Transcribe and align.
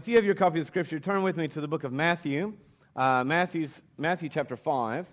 if 0.00 0.08
you 0.08 0.14
have 0.14 0.24
your 0.24 0.34
copy 0.34 0.58
of 0.58 0.66
Scripture, 0.66 0.98
turn 0.98 1.22
with 1.22 1.36
me 1.36 1.46
to 1.46 1.60
the 1.60 1.68
book 1.68 1.84
of 1.84 1.92
Matthew, 1.92 2.54
uh, 2.96 3.22
Matthew's, 3.22 3.82
Matthew 3.98 4.30
chapter 4.30 4.56
5. 4.56 5.06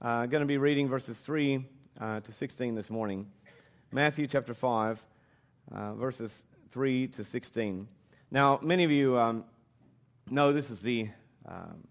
I'm 0.00 0.08
uh, 0.08 0.24
going 0.24 0.40
to 0.40 0.46
be 0.46 0.56
reading 0.56 0.88
verses 0.88 1.18
3 1.18 1.62
uh, 2.00 2.20
to 2.20 2.32
16 2.32 2.74
this 2.74 2.88
morning. 2.88 3.26
Matthew 3.90 4.26
chapter 4.26 4.54
5, 4.54 5.02
uh, 5.70 5.94
verses 5.96 6.44
3 6.70 7.08
to 7.08 7.24
16. 7.24 7.86
Now, 8.30 8.58
many 8.62 8.84
of 8.84 8.90
you 8.90 9.18
um, 9.18 9.44
know 10.30 10.54
this 10.54 10.70
is 10.70 10.80
the, 10.80 11.10
um, 11.46 11.86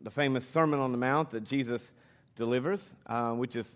the 0.00 0.10
famous 0.10 0.48
Sermon 0.48 0.80
on 0.80 0.90
the 0.90 0.96
Mount 0.96 1.32
that 1.32 1.44
Jesus 1.44 1.86
delivers, 2.34 2.82
uh, 3.08 3.32
which 3.32 3.56
is, 3.56 3.68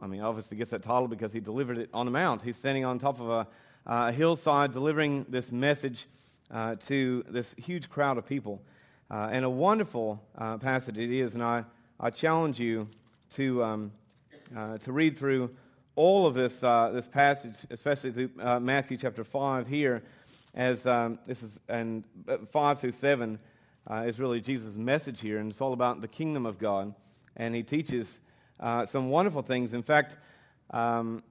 I 0.00 0.06
mean, 0.06 0.22
obviously 0.22 0.56
gets 0.56 0.70
that 0.70 0.82
title 0.82 1.08
because 1.08 1.30
he 1.30 1.40
delivered 1.40 1.76
it 1.76 1.90
on 1.92 2.06
the 2.06 2.12
Mount. 2.12 2.40
He's 2.40 2.56
standing 2.56 2.86
on 2.86 2.98
top 2.98 3.20
of 3.20 3.28
a, 3.28 3.46
a 3.84 4.12
hillside 4.12 4.72
delivering 4.72 5.26
this 5.28 5.52
message 5.52 6.06
uh, 6.54 6.76
to 6.76 7.24
this 7.28 7.52
huge 7.58 7.90
crowd 7.90 8.16
of 8.16 8.26
people. 8.26 8.62
Uh, 9.10 9.28
and 9.32 9.44
a 9.44 9.50
wonderful 9.50 10.22
uh, 10.38 10.56
passage 10.58 10.96
it 10.96 11.10
is, 11.10 11.34
and 11.34 11.42
I, 11.42 11.64
I 11.98 12.10
challenge 12.10 12.58
you 12.58 12.88
to, 13.34 13.62
um, 13.62 13.92
uh, 14.56 14.78
to 14.78 14.92
read 14.92 15.18
through 15.18 15.50
all 15.96 16.26
of 16.26 16.34
this, 16.34 16.62
uh, 16.62 16.90
this 16.94 17.08
passage, 17.08 17.54
especially 17.70 18.12
through 18.12 18.30
uh, 18.40 18.60
Matthew 18.60 18.96
chapter 18.96 19.24
5 19.24 19.66
here, 19.66 20.02
as 20.54 20.86
um, 20.86 21.18
this 21.26 21.42
is, 21.42 21.58
and 21.68 22.04
5 22.52 22.80
through 22.80 22.92
7 22.92 23.38
is 24.04 24.18
really 24.18 24.40
Jesus' 24.40 24.76
message 24.76 25.20
here, 25.20 25.38
and 25.38 25.50
it's 25.50 25.60
all 25.60 25.72
about 25.72 26.00
the 26.00 26.08
kingdom 26.08 26.46
of 26.46 26.58
God. 26.58 26.94
And 27.36 27.54
he 27.54 27.64
teaches 27.64 28.18
some 28.86 29.10
wonderful 29.10 29.42
things. 29.42 29.74
In 29.74 29.82
fact, 29.82 30.16
um, 30.70 31.22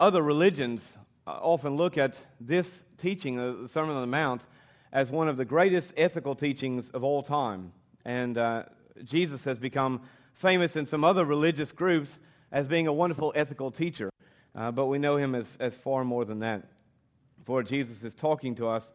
other 0.00 0.22
religions 0.22 0.82
often 1.28 1.76
look 1.76 1.98
at 1.98 2.14
this 2.40 2.66
teaching, 2.98 3.36
the 3.36 3.68
Sermon 3.68 3.94
on 3.94 4.02
the 4.02 4.06
Mount, 4.06 4.42
as 4.92 5.10
one 5.10 5.28
of 5.28 5.36
the 5.36 5.44
greatest 5.44 5.92
ethical 5.96 6.34
teachings 6.34 6.90
of 6.90 7.04
all 7.04 7.22
time. 7.22 7.72
And 8.04 8.38
uh, 8.38 8.64
Jesus 9.04 9.44
has 9.44 9.58
become 9.58 10.02
famous 10.34 10.76
in 10.76 10.86
some 10.86 11.04
other 11.04 11.24
religious 11.24 11.72
groups 11.72 12.18
as 12.50 12.66
being 12.66 12.86
a 12.86 12.92
wonderful 12.92 13.32
ethical 13.34 13.70
teacher. 13.70 14.10
Uh, 14.54 14.70
but 14.70 14.86
we 14.86 14.98
know 14.98 15.16
him 15.16 15.34
as, 15.34 15.46
as 15.60 15.74
far 15.74 16.04
more 16.04 16.24
than 16.24 16.40
that. 16.40 16.64
For 17.44 17.62
Jesus 17.62 18.02
is 18.02 18.14
talking 18.14 18.54
to 18.56 18.68
us 18.68 18.90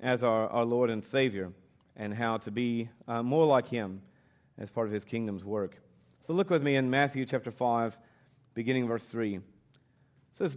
as 0.00 0.22
our, 0.22 0.48
our 0.48 0.64
Lord 0.64 0.90
and 0.90 1.04
Savior 1.04 1.52
and 1.96 2.12
how 2.12 2.38
to 2.38 2.50
be 2.50 2.88
uh, 3.08 3.22
more 3.22 3.46
like 3.46 3.68
him 3.68 4.02
as 4.58 4.70
part 4.70 4.86
of 4.86 4.92
his 4.92 5.04
kingdom's 5.04 5.44
work. 5.44 5.76
So 6.26 6.32
look 6.32 6.50
with 6.50 6.62
me 6.62 6.76
in 6.76 6.90
Matthew 6.90 7.24
chapter 7.24 7.50
5, 7.50 7.96
beginning 8.54 8.88
verse 8.88 9.04
3. 9.04 9.36
It 9.36 9.42
says, 10.34 10.56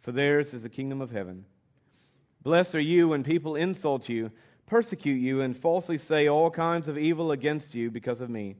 for 0.00 0.12
theirs 0.12 0.54
is 0.54 0.62
the 0.62 0.68
kingdom 0.68 1.00
of 1.00 1.10
heaven. 1.10 1.44
Blessed 2.42 2.74
are 2.76 2.80
you 2.80 3.08
when 3.08 3.24
people 3.24 3.56
insult 3.56 4.08
you, 4.08 4.30
persecute 4.66 5.20
you, 5.20 5.40
and 5.40 5.56
falsely 5.56 5.98
say 5.98 6.28
all 6.28 6.50
kinds 6.50 6.88
of 6.88 6.98
evil 6.98 7.32
against 7.32 7.74
you 7.74 7.90
because 7.90 8.20
of 8.20 8.30
me. 8.30 8.56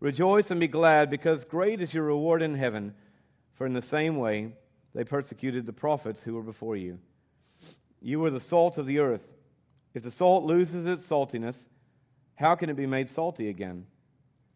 Rejoice 0.00 0.50
and 0.50 0.60
be 0.60 0.68
glad, 0.68 1.08
because 1.10 1.44
great 1.44 1.80
is 1.80 1.94
your 1.94 2.04
reward 2.04 2.42
in 2.42 2.54
heaven, 2.54 2.94
for 3.54 3.66
in 3.66 3.72
the 3.72 3.82
same 3.82 4.18
way 4.18 4.52
they 4.94 5.04
persecuted 5.04 5.64
the 5.64 5.72
prophets 5.72 6.22
who 6.22 6.34
were 6.34 6.42
before 6.42 6.76
you. 6.76 6.98
You 8.02 8.24
are 8.24 8.30
the 8.30 8.40
salt 8.40 8.76
of 8.78 8.86
the 8.86 8.98
earth. 8.98 9.26
If 9.94 10.02
the 10.02 10.10
salt 10.10 10.44
loses 10.44 10.84
its 10.84 11.06
saltiness, 11.06 11.56
how 12.34 12.54
can 12.54 12.68
it 12.68 12.76
be 12.76 12.86
made 12.86 13.08
salty 13.08 13.48
again? 13.48 13.86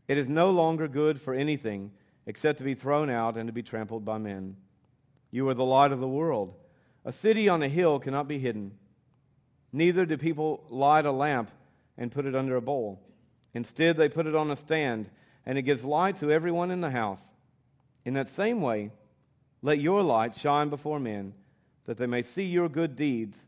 It 0.07 0.19
is 0.19 0.29
no 0.29 0.51
longer 0.51 0.87
good 0.87 1.21
for 1.21 1.33
anything 1.33 1.93
except 2.27 2.59
to 2.59 2.65
be 2.65 2.75
thrown 2.75 3.09
out 3.09 3.37
and 3.37 3.47
to 3.47 3.53
be 3.53 3.63
trampled 3.63 4.05
by 4.05 4.19
men. 4.19 4.57
You 5.31 5.49
are 5.49 5.55
the 5.55 5.65
light 5.65 5.93
of 5.93 6.01
the 6.01 6.09
world. 6.09 6.55
A 7.05 7.13
city 7.13 7.49
on 7.49 7.63
a 7.63 7.69
hill 7.69 7.99
cannot 7.99 8.29
be 8.29 8.39
hidden. 8.39 8.73
Neither 9.73 10.05
do 10.05 10.17
people 10.17 10.65
light 10.69 11.07
a 11.07 11.13
lamp 11.13 11.51
and 11.97 12.11
put 12.11 12.27
it 12.27 12.35
under 12.35 12.57
a 12.57 12.63
bowl. 12.63 13.01
Instead, 13.55 13.97
they 13.97 14.09
put 14.09 14.27
it 14.27 14.35
on 14.35 14.51
a 14.51 14.57
stand, 14.57 15.09
and 15.47 15.57
it 15.59 15.63
gives 15.63 15.85
light 15.85 16.17
to 16.17 16.31
everyone 16.31 16.71
in 16.71 16.81
the 16.81 16.91
house. 16.91 17.23
In 18.05 18.15
that 18.15 18.29
same 18.29 18.61
way, 18.61 18.91
let 19.63 19.81
your 19.81 20.03
light 20.03 20.37
shine 20.37 20.69
before 20.69 20.99
men, 20.99 21.35
that 21.87 21.99
they 21.99 22.07
may 22.07 22.23
see 22.23 22.45
your 22.45 22.69
good 22.69 22.97
deeds 22.97 23.39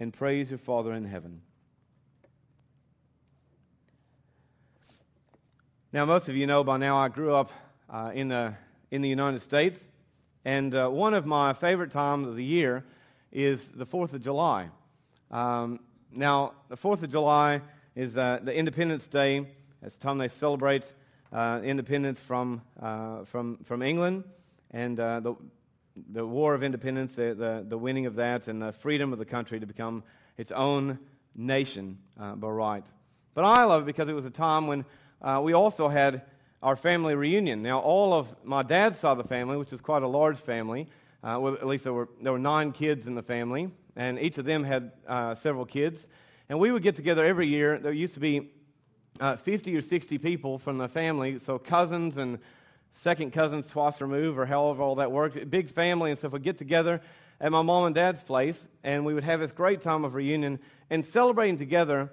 and 0.00 0.12
praise 0.12 0.50
your 0.50 0.58
Father 0.58 0.92
in 0.92 1.04
heaven. 1.04 1.40
Now, 5.92 6.04
most 6.04 6.28
of 6.28 6.36
you 6.36 6.46
know 6.46 6.62
by 6.64 6.76
now 6.76 6.98
I 6.98 7.08
grew 7.08 7.34
up 7.34 7.50
uh, 7.88 8.10
in, 8.14 8.28
the, 8.28 8.54
in 8.90 9.00
the 9.00 9.08
United 9.08 9.40
States. 9.40 9.78
And 10.48 10.74
uh, 10.74 10.88
one 10.88 11.12
of 11.12 11.26
my 11.26 11.52
favorite 11.52 11.90
times 11.90 12.26
of 12.26 12.34
the 12.34 12.42
year 12.42 12.82
is 13.30 13.60
the 13.74 13.84
4th 13.84 14.14
of 14.14 14.22
July. 14.22 14.70
Um, 15.30 15.78
now, 16.10 16.54
the 16.70 16.76
4th 16.78 17.02
of 17.02 17.10
July 17.10 17.60
is 17.94 18.16
uh, 18.16 18.38
the 18.42 18.54
Independence 18.54 19.06
Day. 19.08 19.46
It's 19.82 19.94
the 19.96 20.02
time 20.02 20.16
they 20.16 20.28
celebrate 20.28 20.90
uh, 21.34 21.60
independence 21.62 22.18
from, 22.18 22.62
uh, 22.80 23.24
from, 23.26 23.58
from 23.64 23.82
England 23.82 24.24
and 24.70 24.98
uh, 24.98 25.20
the, 25.20 25.34
the 26.14 26.24
War 26.24 26.54
of 26.54 26.62
Independence, 26.62 27.12
the, 27.12 27.34
the, 27.34 27.66
the, 27.68 27.76
winning 27.76 28.06
of 28.06 28.14
that, 28.14 28.48
and 28.48 28.62
the 28.62 28.72
freedom 28.72 29.12
of 29.12 29.18
the 29.18 29.26
country 29.26 29.60
to 29.60 29.66
become 29.66 30.02
its 30.38 30.50
own 30.50 30.98
nation 31.36 31.98
uh, 32.18 32.34
by 32.36 32.48
right. 32.48 32.86
But 33.34 33.44
I 33.44 33.64
love 33.64 33.82
it 33.82 33.84
because 33.84 34.08
it 34.08 34.14
was 34.14 34.24
a 34.24 34.30
time 34.30 34.66
when 34.66 34.86
we 35.42 35.52
also 35.52 35.88
had 35.88 36.22
our 36.62 36.76
family 36.76 37.14
reunion. 37.14 37.62
Now, 37.62 37.78
all 37.80 38.12
of 38.12 38.34
my 38.44 38.62
dad's 38.62 38.98
side 38.98 39.12
of 39.12 39.18
the 39.18 39.28
family, 39.28 39.56
which 39.56 39.72
is 39.72 39.80
quite 39.80 40.02
a 40.02 40.08
large 40.08 40.38
family, 40.38 40.88
uh, 41.22 41.38
well, 41.40 41.54
at 41.54 41.66
least 41.66 41.84
there 41.84 41.92
were, 41.92 42.08
there 42.22 42.32
were 42.32 42.38
nine 42.38 42.72
kids 42.72 43.06
in 43.06 43.14
the 43.14 43.22
family, 43.22 43.70
and 43.96 44.18
each 44.18 44.38
of 44.38 44.44
them 44.44 44.64
had 44.64 44.92
uh, 45.06 45.34
several 45.36 45.64
kids. 45.64 46.04
And 46.48 46.58
we 46.58 46.70
would 46.70 46.82
get 46.82 46.96
together 46.96 47.24
every 47.24 47.48
year. 47.48 47.78
There 47.78 47.92
used 47.92 48.14
to 48.14 48.20
be 48.20 48.50
uh, 49.20 49.36
50 49.36 49.76
or 49.76 49.82
60 49.82 50.18
people 50.18 50.58
from 50.58 50.78
the 50.78 50.88
family, 50.88 51.38
so 51.38 51.58
cousins 51.58 52.16
and 52.16 52.38
second 53.02 53.32
cousins 53.32 53.66
twice 53.66 54.00
removed, 54.00 54.38
or 54.38 54.46
however 54.46 54.82
all 54.82 54.96
that 54.96 55.12
worked. 55.12 55.50
Big 55.50 55.70
family 55.70 56.10
and 56.10 56.18
stuff 56.18 56.32
would 56.32 56.42
get 56.42 56.58
together 56.58 57.00
at 57.40 57.52
my 57.52 57.62
mom 57.62 57.86
and 57.86 57.94
dad's 57.94 58.22
place, 58.22 58.58
and 58.82 59.04
we 59.04 59.14
would 59.14 59.24
have 59.24 59.40
this 59.40 59.52
great 59.52 59.80
time 59.80 60.04
of 60.04 60.14
reunion 60.14 60.58
and 60.90 61.04
celebrating 61.04 61.58
together 61.58 62.10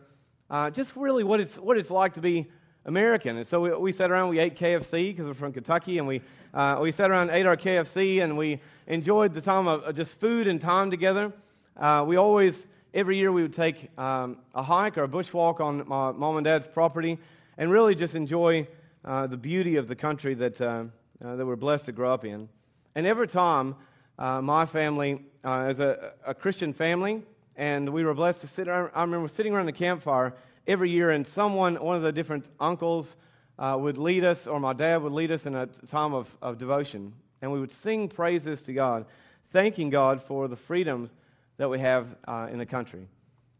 uh, 0.50 0.70
just 0.70 0.96
really 0.96 1.24
what 1.24 1.40
it's, 1.40 1.58
what 1.58 1.78
it's 1.78 1.90
like 1.90 2.14
to 2.14 2.22
be 2.22 2.48
American. 2.86 3.38
And 3.38 3.48
so 3.48 3.60
we, 3.62 3.76
we 3.76 3.92
sat 3.92 4.12
around, 4.12 4.30
we 4.30 4.40
ate 4.40 4.56
KFC 4.56 5.10
because 5.10 5.26
we're 5.26 5.34
from 5.34 5.54
Kentucky, 5.54 5.98
and 5.98 6.08
we, 6.08 6.22
uh, 6.54 6.78
we 6.82 6.92
sat 6.92 7.10
around, 7.10 7.32
ate 7.32 7.46
our 7.46 7.58
KFC, 7.58 8.24
and 8.24 8.38
we 8.38 8.62
enjoyed 8.88 9.34
the 9.34 9.42
time 9.42 9.68
of, 9.68 9.96
just 9.96 10.20
food 10.20 10.48
and 10.48 10.62
time 10.62 10.92
together. 10.92 11.34
Uh, 11.76 12.06
we 12.08 12.16
always, 12.16 12.68
every 12.94 13.18
year, 13.18 13.32
we 13.32 13.42
would 13.42 13.54
take 13.54 13.90
um, 13.98 14.38
a 14.54 14.62
hike 14.62 14.98
or 14.98 15.04
a 15.04 15.08
bushwalk 15.08 15.60
on 15.60 15.88
my 15.88 16.12
mom 16.12 16.38
and 16.38 16.46
dad's 16.46 16.68
property 16.68 17.18
and 17.58 17.72
really 17.72 17.96
just 17.96 18.14
enjoy 18.14 18.68
uh, 19.04 19.26
the 19.28 19.38
beauty 19.38 19.78
of 19.78 19.88
the 19.88 19.96
country 19.96 20.36
that, 20.36 20.62
uh, 20.62 20.84
uh, 21.24 21.36
that 21.36 21.46
we're 21.46 21.56
blessed 21.56 21.86
to 21.86 21.92
grow 21.92 22.14
up 22.14 22.24
in. 22.24 22.48
And 22.94 23.08
every 23.08 23.28
time, 23.28 23.76
uh, 24.20 24.42
my 24.42 24.66
family 24.66 25.26
is 25.44 25.80
a, 25.80 26.14
a 26.26 26.34
Christian 26.34 26.72
family, 26.72 27.24
and 27.58 27.90
we 27.90 28.04
were 28.04 28.14
blessed 28.14 28.42
to 28.42 28.48
sit 28.48 28.68
around, 28.68 28.92
I 28.94 29.02
remember 29.02 29.28
sitting 29.28 29.54
around 29.54 29.66
the 29.66 29.74
campfire 29.74 30.34
every 30.68 30.90
year, 30.90 31.12
and 31.12 31.26
someone, 31.28 31.76
one 31.76 31.96
of 31.96 32.02
the 32.02 32.12
different 32.12 32.48
uncles, 32.60 33.16
uh, 33.58 33.78
would 33.80 33.98
lead 33.98 34.24
us, 34.24 34.48
or 34.48 34.60
my 34.60 34.74
dad 34.74 35.02
would 35.02 35.14
lead 35.14 35.32
us 35.32 35.46
in 35.46 35.56
a 35.56 35.68
time 35.68 36.14
of, 36.14 36.28
of 36.42 36.58
devotion. 36.58 37.14
And 37.42 37.52
we 37.52 37.60
would 37.60 37.72
sing 37.72 38.10
praises 38.10 38.62
to 38.64 38.74
God, 38.74 39.06
thanking 39.52 39.90
God 39.90 40.22
for 40.24 40.48
the 40.48 40.56
freedoms 40.56 41.10
that 41.58 41.70
we 41.70 41.80
have 41.80 42.08
uh, 42.28 42.48
in 42.52 42.58
the 42.58 42.66
country. 42.66 43.08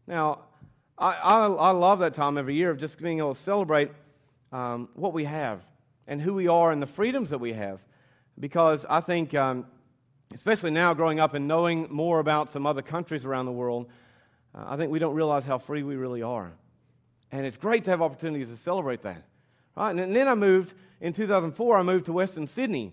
Now, 0.06 0.40
I, 0.98 1.12
I, 1.12 1.46
I, 1.46 1.70
love 1.70 2.00
that 2.00 2.14
time 2.14 2.38
every 2.38 2.54
year 2.54 2.70
of 2.70 2.78
just 2.78 2.98
being 3.00 3.18
able 3.18 3.34
to 3.34 3.40
celebrate 3.42 3.90
um, 4.52 4.88
what 4.94 5.12
we 5.12 5.24
have 5.24 5.60
and 6.06 6.20
who 6.20 6.34
we 6.34 6.48
are 6.48 6.72
and 6.72 6.80
the 6.80 6.86
freedoms 6.86 7.30
that 7.30 7.38
we 7.38 7.52
have. 7.52 7.80
Because 8.38 8.84
I 8.88 9.00
think, 9.00 9.34
um, 9.34 9.66
especially 10.34 10.70
now 10.70 10.94
growing 10.94 11.20
up 11.20 11.34
and 11.34 11.48
knowing 11.48 11.88
more 11.90 12.18
about 12.18 12.52
some 12.52 12.66
other 12.66 12.82
countries 12.82 13.24
around 13.24 13.46
the 13.46 13.52
world, 13.52 13.88
uh, 14.54 14.64
I 14.66 14.76
think 14.76 14.90
we 14.90 14.98
don't 14.98 15.14
realize 15.14 15.44
how 15.44 15.58
free 15.58 15.82
we 15.82 15.96
really 15.96 16.22
are. 16.22 16.52
And 17.32 17.44
it's 17.44 17.56
great 17.56 17.84
to 17.84 17.90
have 17.90 18.02
opportunities 18.02 18.48
to 18.48 18.56
celebrate 18.56 19.02
that. 19.02 19.22
Right? 19.76 19.96
And 19.96 20.14
then 20.14 20.28
I 20.28 20.34
moved, 20.34 20.72
in 21.00 21.12
2004, 21.12 21.78
I 21.78 21.82
moved 21.82 22.06
to 22.06 22.12
Western 22.12 22.46
Sydney. 22.46 22.92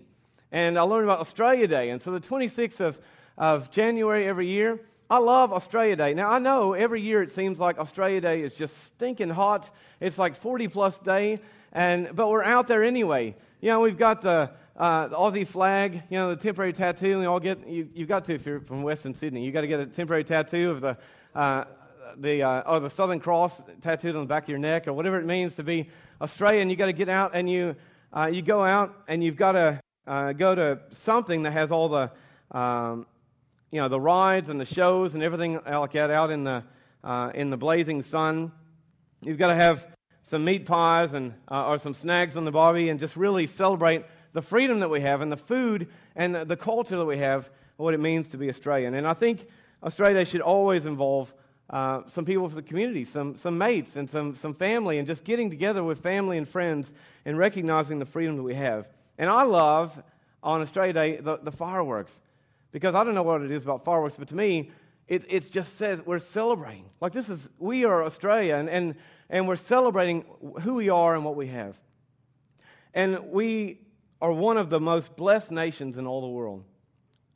And 0.52 0.78
I 0.78 0.82
learned 0.82 1.04
about 1.04 1.20
Australia 1.20 1.66
Day. 1.66 1.90
And 1.90 2.00
so 2.00 2.12
the 2.12 2.20
26th 2.20 2.80
of, 2.80 2.98
of 3.36 3.70
January 3.70 4.26
every 4.26 4.48
year, 4.48 4.80
I 5.10 5.18
love 5.18 5.52
Australia 5.52 5.96
Day. 5.96 6.14
Now, 6.14 6.30
I 6.30 6.38
know 6.38 6.72
every 6.72 7.00
year 7.00 7.22
it 7.22 7.32
seems 7.32 7.58
like 7.58 7.78
Australia 7.78 8.20
Day 8.20 8.42
is 8.42 8.54
just 8.54 8.76
stinking 8.84 9.28
hot. 9.28 9.68
It's 10.00 10.16
like 10.16 10.34
40 10.34 10.68
plus 10.68 10.98
day, 10.98 11.40
and, 11.72 12.14
but 12.14 12.30
we're 12.30 12.42
out 12.42 12.68
there 12.68 12.82
anyway. 12.82 13.36
You 13.60 13.70
know, 13.70 13.80
we've 13.80 13.98
got 13.98 14.22
the, 14.22 14.50
uh, 14.76 15.08
the 15.08 15.16
Aussie 15.16 15.46
flag, 15.46 16.02
you 16.08 16.18
know, 16.18 16.34
the 16.34 16.42
temporary 16.42 16.72
tattoo, 16.72 17.12
and 17.12 17.20
we 17.20 17.26
all 17.26 17.38
get, 17.38 17.68
you, 17.68 17.88
you've 17.94 18.08
got 18.08 18.24
to, 18.26 18.34
if 18.34 18.46
you're 18.46 18.60
from 18.60 18.82
Western 18.82 19.14
Sydney, 19.14 19.44
you've 19.44 19.54
got 19.54 19.60
to 19.60 19.66
get 19.66 19.80
a 19.80 19.86
temporary 19.86 20.24
tattoo 20.24 20.70
of 20.70 20.80
the, 20.80 20.96
uh, 21.34 21.64
the, 22.16 22.42
uh, 22.42 22.62
or 22.66 22.80
the 22.80 22.90
Southern 22.90 23.20
Cross 23.20 23.62
tattooed 23.82 24.14
on 24.14 24.22
the 24.22 24.26
back 24.26 24.44
of 24.44 24.48
your 24.48 24.58
neck, 24.58 24.86
or 24.88 24.92
whatever 24.92 25.18
it 25.18 25.26
means 25.26 25.54
to 25.54 25.62
be 25.62 25.88
Australian. 26.20 26.70
You've 26.70 26.78
got 26.78 26.86
to 26.86 26.92
get 26.92 27.08
out 27.08 27.32
and 27.34 27.48
you, 27.48 27.76
uh, 28.12 28.30
you 28.32 28.42
go 28.42 28.64
out 28.64 28.94
and 29.08 29.22
you've 29.22 29.36
got 29.36 29.52
to 29.52 29.80
uh, 30.06 30.32
go 30.32 30.54
to 30.54 30.80
something 30.92 31.42
that 31.42 31.52
has 31.52 31.70
all 31.70 31.88
the, 31.88 32.10
um, 32.56 33.06
you 33.70 33.80
know, 33.80 33.88
the 33.88 34.00
rides 34.00 34.48
and 34.48 34.60
the 34.60 34.66
shows 34.66 35.14
and 35.14 35.22
everything 35.22 35.58
like 35.66 35.92
that 35.92 36.10
out 36.10 36.30
in 36.30 36.44
the, 36.44 36.62
uh, 37.02 37.30
in 37.34 37.50
the 37.50 37.56
blazing 37.56 38.02
sun. 38.02 38.52
You've 39.20 39.38
got 39.38 39.48
to 39.48 39.54
have 39.54 39.86
some 40.24 40.44
meat 40.44 40.66
pies 40.66 41.12
and, 41.12 41.34
uh, 41.50 41.66
or 41.66 41.78
some 41.78 41.94
snacks 41.94 42.36
on 42.36 42.44
the 42.44 42.52
barbie 42.52 42.88
and 42.88 43.00
just 43.00 43.16
really 43.16 43.46
celebrate 43.46 44.04
the 44.32 44.42
freedom 44.42 44.80
that 44.80 44.90
we 44.90 45.00
have 45.00 45.20
and 45.20 45.30
the 45.30 45.36
food 45.36 45.88
and 46.16 46.34
the 46.34 46.56
culture 46.56 46.96
that 46.96 47.04
we 47.04 47.18
have, 47.18 47.48
what 47.76 47.94
it 47.94 48.00
means 48.00 48.28
to 48.28 48.36
be 48.36 48.48
Australian. 48.48 48.94
And 48.94 49.06
I 49.06 49.14
think 49.14 49.46
Australia 49.82 50.24
should 50.24 50.40
always 50.40 50.86
involve 50.86 51.32
uh, 51.70 52.02
some 52.08 52.24
people 52.24 52.48
from 52.48 52.56
the 52.56 52.62
community, 52.62 53.04
some, 53.04 53.36
some 53.38 53.56
mates, 53.56 53.96
and 53.96 54.08
some, 54.08 54.36
some 54.36 54.54
family, 54.54 54.98
and 54.98 55.06
just 55.06 55.24
getting 55.24 55.50
together 55.50 55.82
with 55.82 56.02
family 56.02 56.36
and 56.38 56.48
friends 56.48 56.90
and 57.24 57.38
recognizing 57.38 57.98
the 57.98 58.06
freedom 58.06 58.36
that 58.36 58.42
we 58.42 58.54
have. 58.54 58.86
And 59.18 59.30
I 59.30 59.44
love 59.44 59.90
on 60.42 60.60
Australia 60.60 60.92
Day 60.92 61.16
the, 61.16 61.38
the 61.38 61.52
fireworks 61.52 62.12
because 62.70 62.94
I 62.94 63.04
don't 63.04 63.14
know 63.14 63.22
what 63.22 63.40
it 63.42 63.50
is 63.50 63.62
about 63.62 63.84
fireworks, 63.84 64.16
but 64.18 64.28
to 64.28 64.34
me, 64.34 64.70
it, 65.06 65.24
it 65.28 65.50
just 65.50 65.76
says 65.78 66.00
we're 66.04 66.18
celebrating. 66.18 66.84
Like 67.00 67.12
this 67.12 67.28
is, 67.28 67.48
we 67.58 67.84
are 67.84 68.04
Australia, 68.04 68.56
and, 68.56 68.68
and, 68.68 68.96
and 69.30 69.46
we're 69.46 69.56
celebrating 69.56 70.24
who 70.62 70.74
we 70.74 70.88
are 70.88 71.14
and 71.14 71.24
what 71.24 71.36
we 71.36 71.46
have. 71.48 71.76
And 72.92 73.30
we 73.30 73.80
are 74.20 74.32
one 74.32 74.56
of 74.56 74.70
the 74.70 74.80
most 74.80 75.16
blessed 75.16 75.50
nations 75.50 75.98
in 75.98 76.06
all 76.06 76.20
the 76.22 76.28
world. 76.28 76.64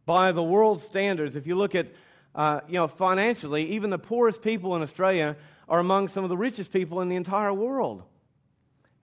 By 0.07 0.33
the 0.33 0.43
world 0.43 0.83
standards, 0.83 1.37
if 1.37 1.47
you 1.47 1.55
look 1.55 1.75
at, 1.75 1.89
uh, 2.35 2.61
you 2.69 2.75
know, 2.75 2.89
financially, 2.89 3.73
even 3.73 3.91
the 3.91 3.99
poorest 3.99 4.43
people 4.43 4.77
in 4.77 4.83
Australia 4.83 5.37
are 5.69 5.81
among 5.81 6.09
some 6.09 6.25
of 6.25 6.31
the 6.31 6.37
richest 6.37 6.73
people 6.73 7.01
in 7.01 7.09
the 7.09 7.17
entire 7.17 7.53
world. 7.53 8.03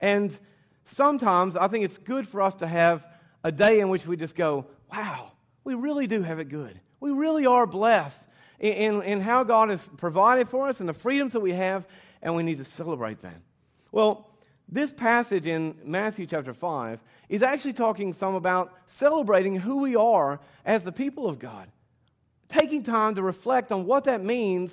And 0.00 0.36
sometimes 0.94 1.56
I 1.56 1.68
think 1.68 1.84
it's 1.84 1.98
good 1.98 2.28
for 2.28 2.42
us 2.42 2.54
to 2.56 2.66
have 2.66 3.06
a 3.44 3.52
day 3.52 3.80
in 3.80 3.88
which 3.88 4.06
we 4.06 4.16
just 4.16 4.34
go, 4.34 4.66
wow, 4.90 5.32
we 5.64 5.74
really 5.74 6.06
do 6.06 6.22
have 6.22 6.38
it 6.38 6.48
good. 6.48 6.80
We 7.00 7.10
really 7.10 7.46
are 7.46 7.66
blessed 7.66 8.20
in, 8.58 8.72
in, 8.72 9.02
in 9.02 9.20
how 9.20 9.44
God 9.44 9.70
has 9.70 9.86
provided 9.96 10.48
for 10.48 10.68
us 10.68 10.80
and 10.80 10.88
the 10.88 10.94
freedoms 10.94 11.32
that 11.34 11.40
we 11.40 11.52
have, 11.52 11.84
and 12.22 12.34
we 12.34 12.42
need 12.42 12.58
to 12.58 12.64
celebrate 12.64 13.22
that. 13.22 13.40
Well, 13.92 14.30
this 14.68 14.92
passage 14.92 15.46
in 15.46 15.76
Matthew 15.84 16.26
chapter 16.26 16.52
5 16.52 16.98
is 17.28 17.42
actually 17.42 17.74
talking 17.74 18.14
some 18.14 18.34
about 18.34 18.72
celebrating 18.98 19.56
who 19.56 19.78
we 19.78 19.96
are 19.96 20.40
as 20.64 20.82
the 20.82 20.92
people 20.92 21.28
of 21.28 21.38
God. 21.38 21.68
Taking 22.48 22.82
time 22.82 23.14
to 23.16 23.22
reflect 23.22 23.72
on 23.72 23.86
what 23.86 24.04
that 24.04 24.22
means 24.22 24.72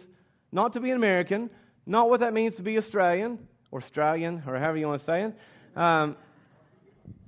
not 0.52 0.74
to 0.74 0.80
be 0.80 0.92
an 0.92 0.96
American, 0.96 1.50
not 1.86 2.10
what 2.10 2.20
that 2.20 2.34
means 2.34 2.56
to 2.56 2.62
be 2.62 2.78
Australian, 2.78 3.40
or 3.72 3.80
Australian, 3.80 4.44
or 4.46 4.58
however 4.58 4.78
you 4.78 4.88
want 4.88 5.00
to 5.02 5.06
say 5.06 5.24
it. 5.24 5.36
Um, 5.75 6.16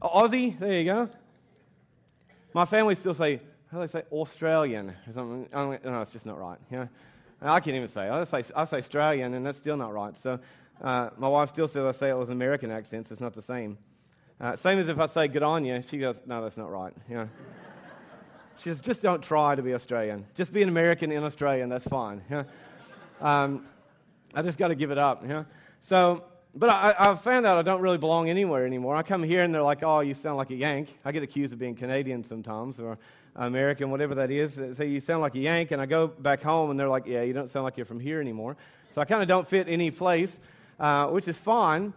Aussie, 0.01 0.57
there 0.59 0.77
you 0.77 0.85
go. 0.85 1.09
My 2.53 2.65
family 2.65 2.95
still 2.95 3.15
say, 3.15 3.41
how 3.71 3.81
do 3.81 3.87
they 3.87 3.91
say 3.91 4.03
Australian 4.11 4.89
or 4.89 5.13
something? 5.13 5.47
no, 5.51 6.01
it's 6.01 6.11
just 6.11 6.25
not 6.25 6.39
right. 6.39 6.59
I 7.41 7.59
can't 7.59 7.75
even 7.75 7.89
say. 7.89 8.07
I 8.07 8.23
say 8.23 8.43
I 8.55 8.65
say 8.65 8.77
Australian, 8.77 9.33
and 9.33 9.45
that's 9.45 9.57
still 9.57 9.77
not 9.77 9.93
right. 9.93 10.15
So 10.23 10.39
uh, 10.81 11.09
my 11.17 11.27
wife 11.27 11.49
still 11.49 11.67
says 11.67 11.95
I 11.95 11.97
say 11.97 12.09
it 12.09 12.17
with 12.17 12.29
an 12.29 12.33
American 12.33 12.71
accent. 12.71 13.07
It's 13.11 13.19
not 13.19 13.33
the 13.33 13.41
same. 13.41 13.77
Uh, 14.39 14.55
same 14.57 14.79
as 14.79 14.89
if 14.89 14.99
I 14.99 15.07
say 15.07 15.27
good 15.27 15.43
on 15.43 15.65
you. 15.65 15.81
She 15.89 15.97
goes, 15.97 16.17
no, 16.25 16.43
that's 16.43 16.57
not 16.57 16.71
right. 16.71 16.93
She 18.57 18.69
says, 18.69 18.79
just 18.79 19.01
don't 19.01 19.21
try 19.21 19.55
to 19.55 19.61
be 19.61 19.73
Australian. 19.73 20.25
Just 20.35 20.53
be 20.53 20.63
an 20.63 20.69
American 20.69 21.11
in 21.11 21.23
Australian. 21.23 21.69
That's 21.69 21.87
fine. 21.87 22.21
Yeah. 22.29 22.43
Um, 23.21 23.65
I 24.33 24.41
just 24.41 24.57
got 24.57 24.67
to 24.67 24.75
give 24.75 24.91
it 24.91 24.97
up. 24.97 25.23
Yeah. 25.25 25.45
So 25.83 26.25
but 26.55 26.69
I, 26.69 26.95
I've 26.97 27.21
found 27.21 27.45
out 27.45 27.57
I 27.57 27.63
don't 27.63 27.81
really 27.81 27.97
belong 27.97 28.29
anywhere 28.29 28.65
anymore. 28.65 28.95
I 28.95 29.03
come 29.03 29.21
here 29.23 29.41
and 29.41 29.53
they're 29.53 29.61
like, 29.61 29.83
oh, 29.83 29.99
you 29.99 30.13
sound 30.13 30.37
like 30.37 30.51
a 30.51 30.55
Yank. 30.55 30.97
I 31.03 31.11
get 31.11 31.21
accused 31.21 31.51
of 31.51 31.59
being 31.59 31.75
Canadian 31.75 32.23
sometimes 32.23 32.79
or 32.79 32.97
American, 33.35 33.91
whatever 33.91 34.15
that 34.15 34.31
is. 34.31 34.55
They 34.55 34.73
say 34.73 34.87
you 34.87 35.01
sound 35.01 35.21
like 35.21 35.35
a 35.35 35.39
Yank. 35.39 35.71
And 35.71 35.81
I 35.81 35.85
go 35.85 36.07
back 36.07 36.41
home 36.41 36.71
and 36.71 36.79
they're 36.79 36.87
like, 36.87 37.05
yeah, 37.05 37.23
you 37.23 37.33
don't 37.33 37.49
sound 37.49 37.65
like 37.65 37.75
you're 37.75 37.85
from 37.85 37.99
here 37.99 38.21
anymore. 38.21 38.55
So 38.93 39.01
I 39.01 39.05
kind 39.05 39.21
of 39.21 39.27
don't 39.27 39.45
fit 39.45 39.67
any 39.67 39.91
place, 39.91 40.31
uh, 40.79 41.07
which 41.07 41.27
is 41.27 41.37
fine. 41.37 41.93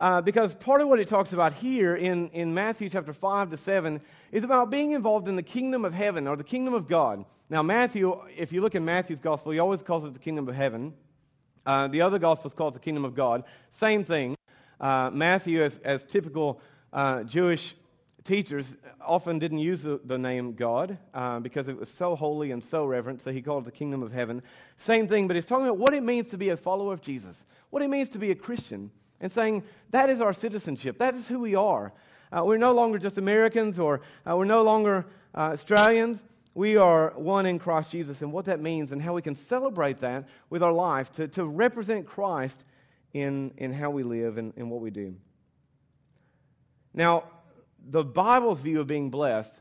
Uh, 0.00 0.22
because 0.22 0.54
part 0.54 0.80
of 0.80 0.88
what 0.88 0.98
it 0.98 1.08
talks 1.08 1.34
about 1.34 1.52
here 1.52 1.94
in, 1.94 2.30
in 2.30 2.54
Matthew 2.54 2.88
chapter 2.88 3.12
5 3.12 3.50
to 3.50 3.58
7 3.58 4.00
is 4.32 4.44
about 4.44 4.70
being 4.70 4.92
involved 4.92 5.28
in 5.28 5.36
the 5.36 5.42
kingdom 5.42 5.84
of 5.84 5.92
heaven 5.92 6.26
or 6.26 6.36
the 6.36 6.44
kingdom 6.44 6.72
of 6.72 6.88
God. 6.88 7.26
Now, 7.50 7.62
Matthew, 7.62 8.18
if 8.34 8.50
you 8.50 8.62
look 8.62 8.74
in 8.74 8.84
Matthew's 8.86 9.20
gospel, 9.20 9.52
he 9.52 9.58
always 9.58 9.82
calls 9.82 10.04
it 10.04 10.14
the 10.14 10.18
kingdom 10.18 10.48
of 10.48 10.54
heaven. 10.54 10.94
Uh, 11.66 11.88
the 11.88 12.00
other 12.00 12.18
gospel 12.18 12.48
is 12.48 12.54
called 12.54 12.74
the 12.74 12.80
kingdom 12.80 13.04
of 13.04 13.14
God. 13.14 13.44
Same 13.72 14.04
thing. 14.04 14.36
Uh, 14.80 15.10
Matthew, 15.12 15.62
as, 15.62 15.78
as 15.84 16.02
typical 16.04 16.62
uh, 16.94 17.24
Jewish 17.24 17.76
teachers, 18.24 18.66
often 19.04 19.38
didn't 19.38 19.58
use 19.58 19.82
the, 19.82 20.00
the 20.02 20.16
name 20.16 20.54
God 20.54 20.96
uh, 21.12 21.40
because 21.40 21.68
it 21.68 21.76
was 21.76 21.90
so 21.90 22.16
holy 22.16 22.52
and 22.52 22.64
so 22.64 22.86
reverent, 22.86 23.20
so 23.20 23.32
he 23.32 23.42
called 23.42 23.64
it 23.64 23.66
the 23.66 23.76
kingdom 23.76 24.02
of 24.02 24.12
heaven. 24.12 24.42
Same 24.78 25.08
thing, 25.08 25.26
but 25.26 25.36
he's 25.36 25.44
talking 25.44 25.66
about 25.66 25.78
what 25.78 25.92
it 25.92 26.02
means 26.02 26.30
to 26.30 26.38
be 26.38 26.48
a 26.48 26.56
follower 26.56 26.94
of 26.94 27.02
Jesus, 27.02 27.36
what 27.68 27.82
it 27.82 27.90
means 27.90 28.08
to 28.10 28.18
be 28.18 28.30
a 28.30 28.34
Christian, 28.34 28.90
and 29.20 29.30
saying 29.30 29.64
that 29.90 30.10
is 30.10 30.20
our 30.20 30.32
citizenship, 30.32 30.98
that 30.98 31.14
is 31.14 31.26
who 31.26 31.38
we 31.38 31.54
are. 31.54 31.92
Uh, 32.32 32.42
we're 32.44 32.58
no 32.58 32.72
longer 32.72 32.98
just 32.98 33.18
Americans 33.18 33.78
or 33.78 34.00
uh, 34.28 34.36
we're 34.36 34.44
no 34.44 34.62
longer 34.62 35.04
Australians 35.34 36.22
we 36.54 36.76
are 36.76 37.12
one 37.16 37.46
in 37.46 37.58
Christ 37.58 37.90
Jesus 37.90 38.22
and 38.22 38.32
what 38.32 38.46
that 38.46 38.60
means 38.60 38.92
and 38.92 39.00
how 39.00 39.14
we 39.14 39.22
can 39.22 39.34
celebrate 39.34 40.00
that 40.00 40.28
with 40.48 40.62
our 40.62 40.72
life 40.72 41.10
to, 41.12 41.28
to 41.28 41.44
represent 41.44 42.06
Christ 42.06 42.64
in, 43.12 43.52
in 43.56 43.72
how 43.72 43.90
we 43.90 44.02
live 44.02 44.36
and, 44.36 44.52
and 44.56 44.70
what 44.70 44.80
we 44.80 44.90
do. 44.90 45.14
Now, 46.92 47.24
the 47.88 48.02
Bible's 48.02 48.60
view 48.60 48.80
of 48.80 48.86
being 48.86 49.10
blessed 49.10 49.58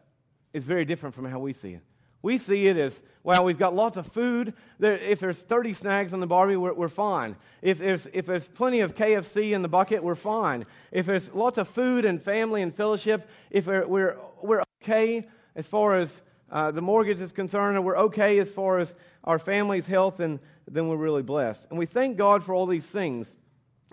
is 0.51 0.63
very 0.63 0.83
different 0.83 1.13
from 1.13 1.25
how 1.25 1.39
we 1.39 1.53
see 1.53 1.73
it. 1.73 1.83
We 2.21 2.38
see 2.38 2.68
it 2.68 2.77
as, 2.77 3.00
well, 3.24 3.45
we've 3.45 3.57
got 3.57 3.75
lots 3.75 3.98
of 3.98 4.06
food. 4.07 4.54
There, 4.80 4.98
if 4.98 5.19
there's 5.19 5.38
30 5.38 5.74
snags 5.74 6.13
on 6.13 6.19
the 6.19 6.27
barbie, 6.27 6.57
we're, 6.57 6.74
we're 6.74 6.89
fine. 6.89 7.36
If 7.62 7.80
there's, 7.80 8.07
if 8.12 8.25
there's 8.25 8.48
plenty 8.48 8.81
of 8.81 8.95
KFC 8.95 9.51
in 9.51 9.62
the 9.62 9.68
bucket, 9.68 10.04
we're 10.04 10.16
fine. 10.16 10.66
If 10.92 11.06
there's 11.06 11.33
lots 11.33 11.57
of 11.57 11.69
food 11.69 12.06
and 12.06 12.21
family 12.21 12.61
and 12.61 12.76
fellowship, 12.76 13.30
if 13.52 13.68
we're, 13.68 13.88
we're, 13.88 14.18
we're 14.42 14.64
okay 14.83 15.28
as 15.56 15.66
far 15.66 15.97
as 15.97 16.09
uh, 16.52 16.71
the 16.71 16.81
mortgage 16.81 17.21
is 17.21 17.31
concerned 17.31 17.78
and 17.78 17.85
we're 17.85 17.97
okay 17.97 18.40
as 18.40 18.49
far 18.49 18.80
as 18.80 18.94
our 19.23 19.40
family's 19.40 19.85
health, 19.85 20.19
and 20.19 20.40
then 20.68 20.88
we're 20.88 20.95
really 20.95 21.21
blessed. 21.21 21.66
And 21.69 21.78
we 21.78 21.85
thank 21.85 22.18
God 22.18 22.44
for 22.44 22.54
all 22.54 22.66
these 22.66 22.85
things, 22.85 23.33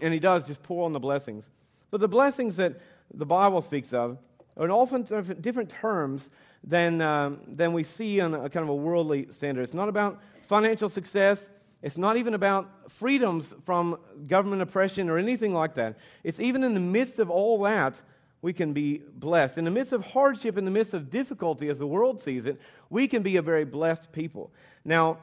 and 0.00 0.14
He 0.14 0.21
does 0.21 0.47
just 0.47 0.62
pour 0.62 0.85
on 0.85 0.92
the 0.92 1.00
blessings. 1.00 1.45
But 1.90 2.00
the 2.00 2.09
blessings 2.09 2.56
that 2.56 2.80
the 3.12 3.26
Bible 3.26 3.62
speaks 3.62 3.92
of 3.92 4.18
in 4.64 4.70
often 4.70 5.02
different 5.40 5.70
terms 5.70 6.28
than, 6.64 7.00
um, 7.00 7.40
than 7.46 7.72
we 7.72 7.84
see 7.84 8.20
on 8.20 8.34
a 8.34 8.48
kind 8.48 8.64
of 8.64 8.68
a 8.68 8.75
worldly 8.75 9.28
standard. 9.30 9.62
It's 9.62 9.75
not 9.75 9.88
about 9.88 10.20
financial 10.48 10.88
success. 10.88 11.40
It's 11.82 11.96
not 11.96 12.16
even 12.16 12.34
about 12.34 12.90
freedoms 12.90 13.54
from 13.64 13.98
government 14.26 14.62
oppression 14.62 15.10
or 15.10 15.18
anything 15.18 15.52
like 15.52 15.75
that. 15.75 15.96
It's 16.25 16.40
even 16.40 16.64
in 16.64 16.75
the 16.75 16.80
midst 16.80 17.18
of 17.18 17.30
all 17.30 17.62
that 17.62 17.94
we 18.42 18.52
can 18.52 18.72
be 18.72 19.02
blessed. 19.14 19.58
In 19.58 19.64
the 19.64 19.70
midst 19.70 19.92
of 19.92 20.04
hardship, 20.04 20.56
in 20.56 20.64
the 20.64 20.70
midst 20.70 20.94
of 20.94 21.10
difficulty, 21.10 21.68
as 21.68 21.78
the 21.78 21.86
world 21.86 22.22
sees 22.22 22.46
it, 22.46 22.60
we 22.90 23.08
can 23.08 23.22
be 23.22 23.36
a 23.36 23.42
very 23.42 23.64
blessed 23.64 24.10
people. 24.12 24.50
Now, 24.84 25.18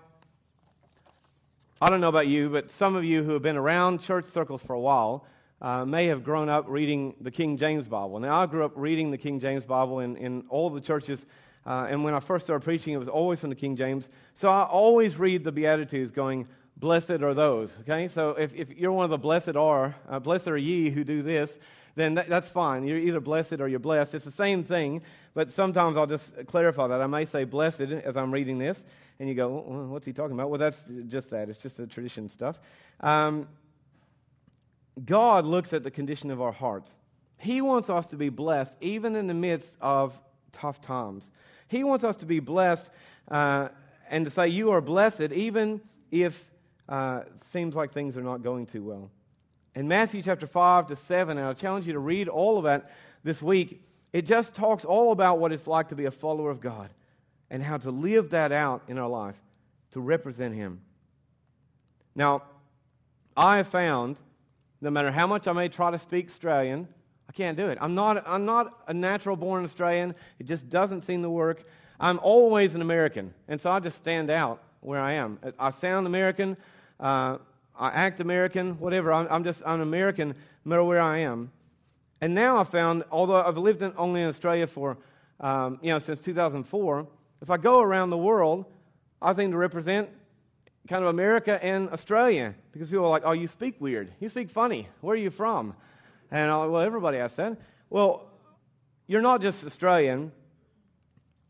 I 1.81 1.89
don't 1.89 2.01
know 2.01 2.09
about 2.09 2.27
you, 2.27 2.49
but 2.49 2.71
some 2.71 2.95
of 2.95 3.03
you 3.03 3.23
who 3.23 3.31
have 3.31 3.41
been 3.41 3.57
around 3.57 4.01
church 4.01 4.25
circles 4.25 4.61
for 4.61 4.73
a 4.73 4.79
while 4.79 5.25
uh, 5.63 5.85
may 5.85 6.07
have 6.07 6.23
grown 6.23 6.49
up 6.49 6.65
reading 6.67 7.15
the 7.21 7.31
King 7.31 7.57
James 7.57 7.87
Bible. 7.87 8.19
Now, 8.19 8.39
I 8.39 8.45
grew 8.45 8.65
up 8.65 8.73
reading 8.75 9.09
the 9.09 9.17
King 9.17 9.39
James 9.39 9.65
Bible 9.65 9.99
in, 9.99 10.17
in 10.17 10.43
all 10.49 10.69
the 10.69 10.81
churches, 10.81 11.25
uh, 11.65 11.87
and 11.89 12.03
when 12.03 12.13
I 12.13 12.19
first 12.19 12.45
started 12.45 12.63
preaching, 12.65 12.93
it 12.93 12.97
was 12.97 13.07
always 13.07 13.39
from 13.39 13.49
the 13.49 13.55
King 13.55 13.77
James. 13.77 14.07
So 14.35 14.49
I 14.49 14.63
always 14.63 15.17
read 15.17 15.45
the 15.45 15.53
Beatitudes 15.53 16.11
going, 16.11 16.47
Blessed 16.75 17.21
are 17.21 17.33
those. 17.33 17.71
Okay? 17.81 18.09
So 18.09 18.31
if, 18.31 18.53
if 18.53 18.69
you're 18.71 18.91
one 18.91 19.05
of 19.05 19.11
the 19.11 19.17
blessed 19.17 19.55
are, 19.55 19.95
uh, 20.09 20.19
blessed 20.19 20.49
are 20.49 20.57
ye 20.57 20.89
who 20.89 21.03
do 21.05 21.21
this, 21.21 21.49
then 21.95 22.15
that, 22.15 22.27
that's 22.27 22.49
fine. 22.49 22.85
You're 22.85 22.97
either 22.97 23.21
blessed 23.21 23.61
or 23.61 23.67
you're 23.67 23.79
blessed. 23.79 24.15
It's 24.15 24.25
the 24.25 24.31
same 24.31 24.63
thing, 24.63 25.01
but 25.33 25.51
sometimes 25.51 25.95
I'll 25.95 26.07
just 26.07 26.33
clarify 26.47 26.87
that. 26.87 26.99
I 26.99 27.07
may 27.07 27.25
say 27.25 27.45
blessed 27.45 27.81
as 27.81 28.17
I'm 28.17 28.33
reading 28.33 28.57
this, 28.57 28.77
and 29.19 29.29
you 29.29 29.35
go, 29.35 29.49
well, 29.49 29.85
what's 29.85 30.05
he 30.05 30.11
talking 30.11 30.33
about? 30.33 30.49
Well, 30.49 30.59
that's 30.59 30.83
just 31.07 31.29
that. 31.29 31.49
It's 31.49 31.59
just 31.59 31.77
the 31.77 31.87
tradition 31.87 32.27
stuff. 32.29 32.57
Um, 32.99 33.47
God 35.05 35.45
looks 35.45 35.73
at 35.73 35.83
the 35.83 35.91
condition 35.91 36.31
of 36.31 36.41
our 36.41 36.51
hearts. 36.51 36.91
He 37.37 37.61
wants 37.61 37.89
us 37.89 38.05
to 38.07 38.15
be 38.15 38.29
blessed 38.29 38.75
even 38.81 39.15
in 39.15 39.27
the 39.27 39.33
midst 39.33 39.75
of 39.81 40.17
tough 40.51 40.81
times. 40.81 41.29
He 41.67 41.83
wants 41.83 42.03
us 42.03 42.15
to 42.17 42.25
be 42.25 42.39
blessed 42.39 42.89
uh, 43.29 43.69
and 44.09 44.25
to 44.25 44.31
say 44.31 44.47
you 44.47 44.71
are 44.71 44.81
blessed 44.81 45.31
even 45.31 45.81
if 46.11 46.39
uh, 46.87 47.21
seems 47.51 47.75
like 47.75 47.93
things 47.93 48.15
are 48.17 48.21
not 48.21 48.43
going 48.43 48.65
too 48.65 48.83
well. 48.83 49.09
In 49.75 49.87
Matthew 49.87 50.21
chapter 50.21 50.45
5 50.45 50.87
to 50.87 50.95
7, 50.95 51.37
and 51.37 51.47
I 51.47 51.53
challenge 51.53 51.87
you 51.87 51.93
to 51.93 51.99
read 51.99 52.27
all 52.27 52.57
of 52.57 52.65
that 52.65 52.91
this 53.23 53.41
week, 53.41 53.81
it 54.11 54.27
just 54.27 54.53
talks 54.53 54.85
all 54.85 55.11
about 55.11 55.39
what 55.39 55.51
it's 55.51 55.65
like 55.65 55.89
to 55.89 55.95
be 55.95 56.05
a 56.05 56.11
follower 56.11 56.51
of 56.51 56.61
God 56.61 56.89
and 57.49 57.63
how 57.63 57.77
to 57.77 57.89
live 57.89 58.29
that 58.31 58.51
out 58.51 58.83
in 58.87 58.99
our 58.99 59.09
life 59.09 59.35
to 59.93 59.99
represent 59.99 60.53
Him. 60.53 60.81
Now, 62.15 62.43
I 63.35 63.57
have 63.57 63.67
found, 63.67 64.17
no 64.83 64.89
matter 64.89 65.11
how 65.11 65.25
much 65.25 65.47
I 65.47 65.53
may 65.53 65.69
try 65.69 65.91
to 65.91 65.97
speak 65.97 66.27
Australian, 66.27 66.89
I 67.29 67.31
can't 67.31 67.55
do 67.55 67.69
it. 67.69 67.77
I'm 67.79 67.95
not, 67.95 68.27
I'm 68.27 68.45
not 68.45 68.83
a 68.85 68.93
natural 68.93 69.37
born 69.37 69.63
Australian. 69.63 70.13
It 70.39 70.45
just 70.45 70.69
doesn't 70.69 71.01
seem 71.01 71.23
to 71.23 71.29
work. 71.29 71.63
I'm 72.01 72.19
always 72.21 72.75
an 72.75 72.81
American, 72.81 73.33
and 73.47 73.61
so 73.61 73.71
I 73.71 73.79
just 73.79 73.95
stand 73.95 74.29
out 74.29 74.61
where 74.81 74.99
I 74.99 75.13
am. 75.13 75.39
I 75.57 75.69
sound 75.69 76.05
American, 76.05 76.57
uh, 76.99 77.37
I 77.79 77.89
act 77.91 78.19
American, 78.19 78.77
whatever. 78.79 79.13
I'm, 79.13 79.27
I'm, 79.31 79.43
just 79.45 79.63
I'm 79.65 79.79
American 79.79 80.35
no 80.65 80.69
matter 80.69 80.83
where 80.83 81.01
I 81.01 81.19
am. 81.19 81.49
And 82.19 82.33
now 82.33 82.57
I 82.57 82.65
found, 82.65 83.05
although 83.09 83.41
I've 83.41 83.57
lived 83.57 83.81
in, 83.81 83.93
only 83.97 84.21
in 84.21 84.27
Australia 84.27 84.67
for, 84.67 84.97
um, 85.39 85.79
you 85.81 85.91
know, 85.91 85.99
since 85.99 86.19
2004, 86.19 87.07
if 87.41 87.49
I 87.49 87.55
go 87.55 87.79
around 87.79 88.09
the 88.09 88.17
world, 88.17 88.65
I 89.21 89.33
seem 89.33 89.51
to 89.51 89.57
represent 89.57 90.09
kind 90.87 91.03
of 91.03 91.09
America 91.09 91.63
and 91.63 91.89
Australia 91.89 92.55
because 92.71 92.89
people 92.89 93.05
are 93.05 93.09
like, 93.09 93.23
"Oh, 93.25 93.31
you 93.31 93.47
speak 93.47 93.79
weird. 93.79 94.11
You 94.19 94.29
speak 94.29 94.49
funny. 94.49 94.87
Where 95.01 95.13
are 95.13 95.17
you 95.17 95.29
from?" 95.29 95.75
And 96.31 96.51
I, 96.51 96.65
well, 96.65 96.81
everybody 96.81 97.21
I 97.21 97.27
said, 97.27 97.57
"Well, 97.89 98.29
you're 99.07 99.21
not 99.21 99.41
just 99.41 99.65
Australian 99.65 100.31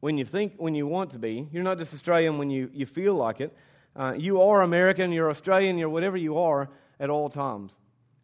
when 0.04 0.18
you 0.18 0.26
think, 0.26 0.56
when 0.58 0.76
you 0.76 0.86
want 0.86 1.12
to 1.12 1.18
be. 1.18 1.48
You're 1.54 1.64
not 1.64 1.78
just 1.78 1.94
Australian 1.94 2.38
when 2.38 2.50
you, 2.50 2.70
you 2.74 2.86
feel 2.86 3.16
like 3.16 3.40
it. 3.40 3.56
Uh, 3.96 4.14
you 4.18 4.42
are 4.42 4.62
American, 4.62 5.14
you're 5.14 5.30
Australian, 5.30 5.78
you're 5.78 5.88
whatever 5.88 6.18
you 6.18 6.40
are 6.40 6.70
at 7.00 7.10
all 7.10 7.30
times. 7.30 7.74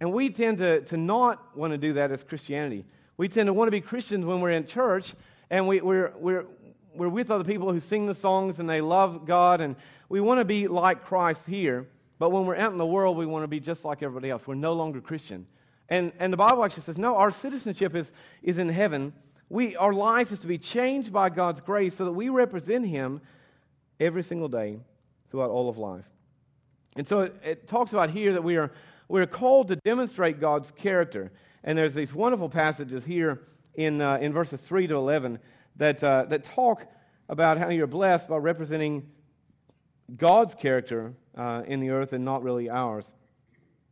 And 0.01 0.11
we 0.11 0.29
tend 0.29 0.57
to, 0.57 0.81
to 0.81 0.97
not 0.97 1.55
want 1.57 1.71
to 1.71 1.77
do 1.77 1.93
that 1.93 2.11
as 2.11 2.21
Christianity. 2.21 2.85
We 3.15 3.29
tend 3.29 3.47
to 3.47 3.53
want 3.53 3.67
to 3.67 3.71
be 3.71 3.79
Christians 3.79 4.25
when 4.25 4.41
we're 4.41 4.51
in 4.51 4.65
church 4.65 5.13
and 5.49 5.69
we, 5.69 5.79
we're, 5.79 6.11
we're, 6.17 6.45
we're 6.95 7.07
with 7.07 7.31
other 7.31 7.45
people 7.45 7.71
who 7.71 7.79
sing 7.79 8.07
the 8.07 8.15
songs 8.15 8.59
and 8.59 8.69
they 8.69 8.81
love 8.81 9.25
God 9.25 9.61
and 9.61 9.77
we 10.09 10.19
want 10.19 10.39
to 10.39 10.45
be 10.45 10.67
like 10.67 11.05
Christ 11.05 11.41
here. 11.47 11.87
But 12.17 12.31
when 12.31 12.45
we're 12.45 12.57
out 12.57 12.73
in 12.73 12.77
the 12.77 12.85
world, 12.85 13.15
we 13.15 13.25
want 13.25 13.43
to 13.43 13.47
be 13.47 13.61
just 13.61 13.85
like 13.85 14.03
everybody 14.03 14.29
else. 14.29 14.45
We're 14.45 14.55
no 14.55 14.73
longer 14.73 14.99
Christian. 14.99 15.47
And, 15.87 16.11
and 16.19 16.33
the 16.33 16.37
Bible 16.37 16.65
actually 16.65 16.83
says, 16.83 16.97
no, 16.97 17.15
our 17.15 17.31
citizenship 17.31 17.95
is, 17.95 18.11
is 18.43 18.57
in 18.57 18.67
heaven 18.67 19.13
we, 19.49 19.75
our 19.75 19.93
life 19.93 20.31
is 20.31 20.39
to 20.39 20.47
be 20.47 20.59
changed 20.59 21.11
by 21.11 21.29
God's 21.29 21.59
grace 21.61 21.95
so 21.95 22.05
that 22.05 22.11
we 22.11 22.29
represent 22.29 22.85
Him 22.85 23.21
every 23.99 24.23
single 24.23 24.47
day 24.47 24.79
throughout 25.31 25.49
all 25.49 25.69
of 25.69 25.77
life. 25.77 26.05
And 26.95 27.07
so 27.07 27.21
it, 27.21 27.35
it 27.43 27.67
talks 27.67 27.91
about 27.91 28.11
here 28.11 28.33
that 28.33 28.43
we 28.43 28.57
are, 28.57 28.71
we 29.07 29.19
are 29.21 29.25
called 29.25 29.69
to 29.69 29.75
demonstrate 29.77 30.39
God's 30.39 30.71
character. 30.71 31.31
And 31.63 31.77
there's 31.77 31.95
these 31.95 32.13
wonderful 32.13 32.49
passages 32.49 33.03
here 33.03 33.41
in, 33.73 34.01
uh, 34.01 34.17
in 34.17 34.33
verses 34.33 34.61
3 34.61 34.87
to 34.87 34.95
11 34.95 35.39
that, 35.77 36.03
uh, 36.03 36.25
that 36.29 36.43
talk 36.43 36.85
about 37.27 37.57
how 37.57 37.69
you're 37.69 37.87
blessed 37.87 38.29
by 38.29 38.37
representing 38.37 39.09
God's 40.17 40.55
character 40.55 41.13
uh, 41.35 41.63
in 41.67 41.79
the 41.79 41.89
earth 41.89 42.13
and 42.13 42.25
not 42.25 42.43
really 42.43 42.69
ours. 42.69 43.11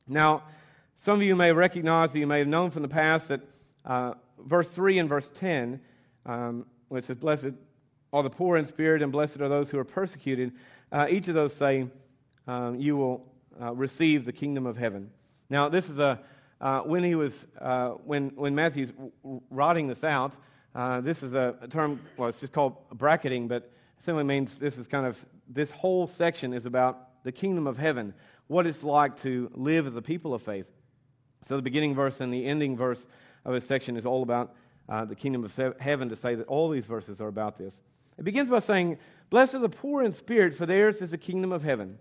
Now, 0.07 0.43
some 1.03 1.15
of 1.15 1.21
you 1.21 1.35
may 1.35 1.51
recognize, 1.51 2.13
or 2.15 2.17
you 2.17 2.27
may 2.27 2.39
have 2.39 2.47
known 2.47 2.71
from 2.71 2.81
the 2.81 2.87
past, 2.87 3.27
that 3.27 3.41
uh, 3.85 4.13
verse 4.39 4.69
3 4.69 4.99
and 4.99 5.09
verse 5.09 5.29
10, 5.35 5.79
um, 6.25 6.65
it 6.91 7.03
says, 7.03 7.17
Blessed 7.17 7.51
are 8.13 8.23
the 8.23 8.29
poor 8.29 8.57
in 8.57 8.65
spirit, 8.65 9.01
and 9.01 9.11
blessed 9.11 9.41
are 9.41 9.49
those 9.49 9.69
who 9.69 9.77
are 9.77 9.83
persecuted, 9.83 10.53
uh, 10.91 11.07
each 11.09 11.27
of 11.27 11.33
those 11.33 11.53
say, 11.53 11.87
um, 12.47 12.79
You 12.79 12.97
will 12.97 13.25
uh, 13.61 13.73
receive 13.73 14.25
the 14.25 14.33
kingdom 14.33 14.65
of 14.65 14.77
heaven. 14.77 15.11
Now, 15.49 15.69
this 15.69 15.89
is 15.89 15.99
a, 15.99 16.19
uh, 16.59 16.81
when 16.81 17.03
he 17.03 17.15
was, 17.15 17.45
uh, 17.59 17.89
when, 17.89 18.29
when 18.35 18.55
Matthew's 18.55 18.91
writing 19.51 19.87
this 19.87 20.03
out, 20.03 20.35
this 21.03 21.21
is 21.21 21.33
a, 21.33 21.55
a 21.61 21.67
term, 21.67 21.99
well, 22.17 22.29
it's 22.29 22.39
just 22.39 22.53
called 22.53 22.77
bracketing, 22.93 23.47
but 23.47 23.71
simply 23.99 24.23
means 24.23 24.57
this 24.57 24.77
is 24.77 24.87
kind 24.87 25.05
of, 25.05 25.23
this 25.49 25.71
whole 25.71 26.07
section 26.07 26.53
is 26.53 26.65
about 26.65 27.23
the 27.23 27.31
kingdom 27.31 27.67
of 27.67 27.77
heaven, 27.77 28.13
what 28.47 28.67
it's 28.67 28.83
like 28.83 29.21
to 29.21 29.49
live 29.53 29.87
as 29.87 29.95
a 29.95 30.01
people 30.01 30.33
of 30.33 30.41
faith. 30.41 30.67
So 31.47 31.55
the 31.55 31.61
beginning 31.61 31.95
verse 31.95 32.19
and 32.19 32.33
the 32.33 32.45
ending 32.45 32.75
verse 32.75 33.05
of 33.45 33.53
this 33.53 33.65
section 33.65 33.97
is 33.97 34.05
all 34.05 34.23
about 34.23 34.53
uh, 34.89 35.05
the 35.05 35.15
kingdom 35.15 35.43
of 35.43 35.75
heaven 35.79 36.09
to 36.09 36.15
say 36.15 36.35
that 36.35 36.47
all 36.47 36.69
these 36.69 36.85
verses 36.85 37.21
are 37.21 37.27
about 37.27 37.57
this. 37.57 37.73
It 38.17 38.23
begins 38.23 38.49
by 38.49 38.59
saying, 38.59 38.97
Blessed 39.29 39.55
are 39.55 39.59
the 39.59 39.69
poor 39.69 40.03
in 40.03 40.13
spirit, 40.13 40.55
for 40.55 40.65
theirs 40.65 41.01
is 41.01 41.11
the 41.11 41.17
kingdom 41.17 41.51
of 41.51 41.61
heaven. 41.61 41.99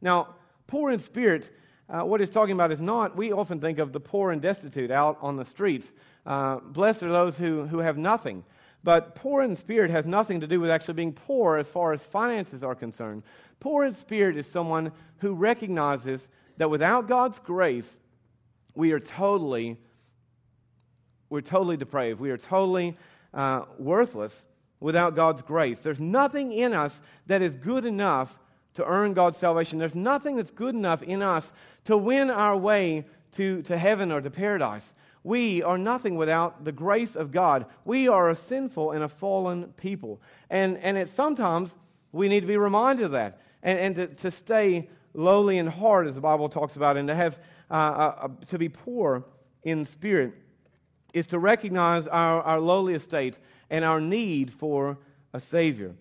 Now, 0.00 0.34
poor 0.66 0.90
in 0.90 1.00
spirit, 1.00 1.50
uh, 1.88 2.00
what 2.00 2.20
he's 2.20 2.30
talking 2.30 2.54
about 2.54 2.72
is 2.72 2.80
not, 2.80 3.16
we 3.16 3.32
often 3.32 3.60
think 3.60 3.78
of 3.78 3.92
the 3.92 4.00
poor 4.00 4.32
and 4.32 4.40
destitute 4.40 4.90
out 4.90 5.18
on 5.20 5.36
the 5.36 5.44
streets. 5.44 5.92
Uh, 6.24 6.56
blessed 6.56 7.02
are 7.02 7.12
those 7.12 7.36
who, 7.36 7.66
who 7.66 7.78
have 7.78 7.98
nothing. 7.98 8.44
But 8.84 9.14
poor 9.14 9.42
in 9.42 9.54
spirit 9.56 9.90
has 9.90 10.06
nothing 10.06 10.40
to 10.40 10.46
do 10.46 10.60
with 10.60 10.70
actually 10.70 10.94
being 10.94 11.12
poor 11.12 11.56
as 11.56 11.68
far 11.68 11.92
as 11.92 12.02
finances 12.02 12.64
are 12.64 12.74
concerned. 12.74 13.22
Poor 13.60 13.84
in 13.84 13.94
spirit 13.94 14.36
is 14.36 14.46
someone 14.46 14.92
who 15.18 15.34
recognizes 15.34 16.26
that 16.56 16.70
without 16.70 17.08
God's 17.08 17.38
grace, 17.38 17.88
we 18.74 18.92
are 18.92 19.00
totally 19.00 19.78
we're 21.32 21.40
totally 21.40 21.78
depraved. 21.78 22.20
We 22.20 22.30
are 22.30 22.36
totally 22.36 22.94
uh, 23.32 23.62
worthless 23.78 24.34
without 24.80 25.16
God's 25.16 25.40
grace. 25.40 25.78
There's 25.78 25.98
nothing 25.98 26.52
in 26.52 26.74
us 26.74 26.92
that 27.26 27.40
is 27.40 27.54
good 27.54 27.86
enough 27.86 28.38
to 28.74 28.84
earn 28.84 29.14
God's 29.14 29.38
salvation. 29.38 29.78
There's 29.78 29.94
nothing 29.94 30.36
that's 30.36 30.50
good 30.50 30.74
enough 30.74 31.02
in 31.02 31.22
us 31.22 31.50
to 31.86 31.96
win 31.96 32.30
our 32.30 32.54
way 32.54 33.06
to, 33.36 33.62
to 33.62 33.78
heaven 33.78 34.12
or 34.12 34.20
to 34.20 34.30
paradise. 34.30 34.92
We 35.24 35.62
are 35.62 35.78
nothing 35.78 36.16
without 36.16 36.64
the 36.64 36.72
grace 36.72 37.14
of 37.14 37.30
God. 37.30 37.66
We 37.84 38.08
are 38.08 38.30
a 38.30 38.34
sinful 38.34 38.92
and 38.92 39.04
a 39.04 39.08
fallen 39.08 39.72
people. 39.76 40.20
And, 40.50 40.78
and 40.78 40.98
it, 40.98 41.08
sometimes 41.10 41.74
we 42.10 42.28
need 42.28 42.40
to 42.40 42.46
be 42.46 42.56
reminded 42.56 43.06
of 43.06 43.12
that 43.12 43.40
and, 43.62 43.78
and 43.78 43.94
to, 43.94 44.06
to 44.08 44.30
stay 44.30 44.88
lowly 45.14 45.58
in 45.58 45.66
heart, 45.66 46.06
as 46.06 46.14
the 46.16 46.20
Bible 46.20 46.48
talks 46.48 46.76
about, 46.76 46.96
and 46.96 47.08
to, 47.08 47.14
have, 47.14 47.38
uh, 47.70 47.74
uh, 47.74 48.28
to 48.48 48.58
be 48.58 48.68
poor 48.68 49.24
in 49.62 49.84
spirit 49.84 50.32
is 51.12 51.26
to 51.28 51.38
recognize 51.38 52.06
our, 52.06 52.42
our 52.42 52.60
lowly 52.60 52.94
estate 52.94 53.38
and 53.70 53.84
our 53.84 54.00
need 54.00 54.52
for 54.52 54.98
a 55.32 55.40
Savior. 55.40 55.94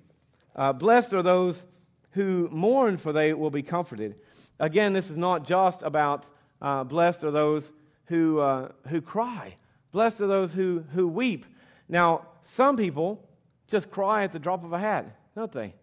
Uh, 0.56 0.74
blessed 0.74 1.14
are 1.14 1.24
those 1.24 1.64
who 2.12 2.50
mourn, 2.52 2.98
for 2.98 3.14
they 3.14 3.34
will 3.34 3.50
be 3.50 3.62
comforted. 3.62 4.16
Again, 4.60 4.94
this 4.94 5.10
is 5.10 5.18
not 5.18 5.46
just 5.46 5.82
about 5.82 6.26
uh, 6.62 6.84
blessed 6.84 7.24
are 7.24 7.32
those 7.32 7.72
who, 8.12 8.40
uh, 8.40 8.72
who 8.90 9.00
cry. 9.02 9.56
Blessed 9.94 10.20
are 10.20 10.28
those 10.28 10.54
who, 10.54 10.84
who 10.94 11.08
weep. 11.08 11.46
Now, 11.88 12.28
some 12.44 12.76
people 12.76 13.24
just 13.70 13.90
cry 13.90 14.26
at 14.26 14.34
the 14.34 14.40
drop 14.40 14.66
of 14.66 14.74
a 14.74 14.80
hat, 14.80 15.06
don't 15.34 15.52
they? 15.52 15.74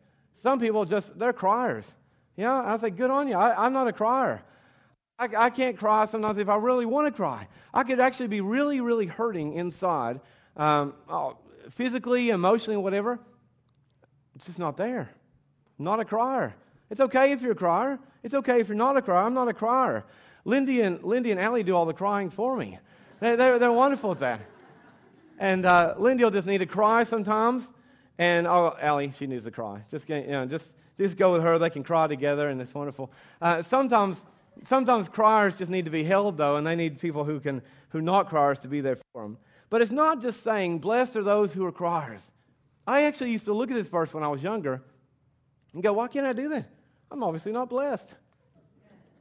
Some 0.43 0.61
people 0.61 0.85
just, 0.85 1.19
they're 1.19 1.33
criers. 1.33 1.87
Yeah, 2.37 2.53
I 2.55 2.77
say, 2.77 2.91
good 2.91 3.11
on 3.11 3.29
you. 3.29 3.35
I, 3.35 3.65
I'm 3.65 3.73
not 3.73 3.89
a 3.89 3.93
crier. 3.93 4.43
I, 5.19 5.29
I 5.47 5.51
can't 5.51 5.79
cry 5.79 6.05
sometimes 6.07 6.37
if 6.37 6.51
I 6.51 6.57
really 6.57 6.85
want 6.85 7.07
to 7.07 7.13
cry. 7.13 7.49
I 7.73 7.83
could 7.83 7.99
actually 7.99 8.29
be 8.29 8.43
really, 8.43 8.81
really 8.83 9.07
hurting 9.07 9.55
inside, 9.55 10.21
um, 10.57 10.93
oh, 11.09 11.39
physically, 11.71 12.29
emotionally, 12.29 12.77
whatever. 12.77 13.19
It's 14.37 14.47
just 14.47 14.59
not 14.59 14.77
there. 14.77 15.09
not 15.79 15.99
a 15.99 16.05
crier. 16.05 16.55
It's 16.91 17.01
okay 17.01 17.33
if 17.33 17.41
you're 17.41 17.53
a 17.53 17.63
crier. 17.67 17.99
It's 18.23 18.35
okay 18.35 18.61
if 18.61 18.69
you're 18.69 18.77
not 18.77 18.97
a 18.99 19.03
crier. 19.03 19.25
I'm 19.25 19.35
not 19.35 19.49
a 19.49 19.55
crier. 19.55 20.05
Lindy 20.49 20.81
and, 20.81 21.03
Lindy 21.05 21.31
and 21.31 21.41
Allie 21.41 21.63
do 21.63 21.77
all 21.77 21.87
the 21.87 21.93
crying 21.93 22.31
for 22.31 22.57
me. 22.57 22.79
They, 23.21 23.37
they're, 23.37 23.59
they're 23.59 23.73
wonderful 23.73 24.13
at 24.13 24.21
that. 24.21 24.41
And 25.39 25.65
uh, 25.65 25.95
Lindy 25.99 26.25
will 26.25 26.31
just 26.31 26.47
need 26.47 26.59
to 26.59 26.67
cry 26.67 27.05
sometimes. 27.05 27.63
And 28.19 28.47
oh, 28.47 28.77
Allie, 28.81 29.13
she 29.17 29.27
needs 29.27 29.45
to 29.45 29.51
cry. 29.51 29.83
Just, 29.91 30.07
get, 30.07 30.25
you 30.25 30.33
know, 30.33 30.47
just, 30.47 30.67
just 30.97 31.17
go 31.17 31.33
with 31.33 31.43
her. 31.43 31.59
They 31.59 31.71
can 31.71 31.85
cry 31.85 32.07
together, 32.07 32.49
and 32.49 32.61
it's 32.61 32.75
wonderful. 32.75 33.13
Uh, 33.41 33.63
sometimes 33.63 34.17
Sometimes 34.67 35.09
criers 35.09 35.57
just 35.57 35.71
need 35.71 35.85
to 35.85 35.91
be 35.91 36.03
held, 36.03 36.37
though, 36.37 36.57
and 36.57 36.67
they 36.67 36.75
need 36.75 36.99
people 36.99 37.25
who 37.25 37.39
can, 37.41 37.63
who 37.91 38.01
not 38.01 38.29
criers 38.29 38.59
to 38.61 38.69
be 38.69 38.81
there 38.81 38.97
for 39.13 39.23
them. 39.23 39.39
But 39.71 39.83
it's 39.83 39.91
not 39.91 40.21
just 40.21 40.43
saying, 40.43 40.81
blessed 40.81 41.17
are 41.17 41.23
those 41.23 41.53
who 41.53 41.65
are 41.65 41.73
criers. 41.73 42.23
I 42.87 43.03
actually 43.03 43.31
used 43.31 43.45
to 43.45 43.53
look 43.53 43.71
at 43.71 43.77
this 43.77 43.89
verse 43.89 44.13
when 44.13 44.25
I 44.25 44.29
was 44.29 44.43
younger 44.43 44.83
and 45.75 45.83
go, 45.83 45.93
why 45.93 46.09
can't 46.09 46.27
I 46.27 46.33
do 46.33 46.49
that? 46.49 46.69
I'm 47.11 47.23
obviously 47.23 47.53
not 47.53 47.69
blessed. 47.69 48.09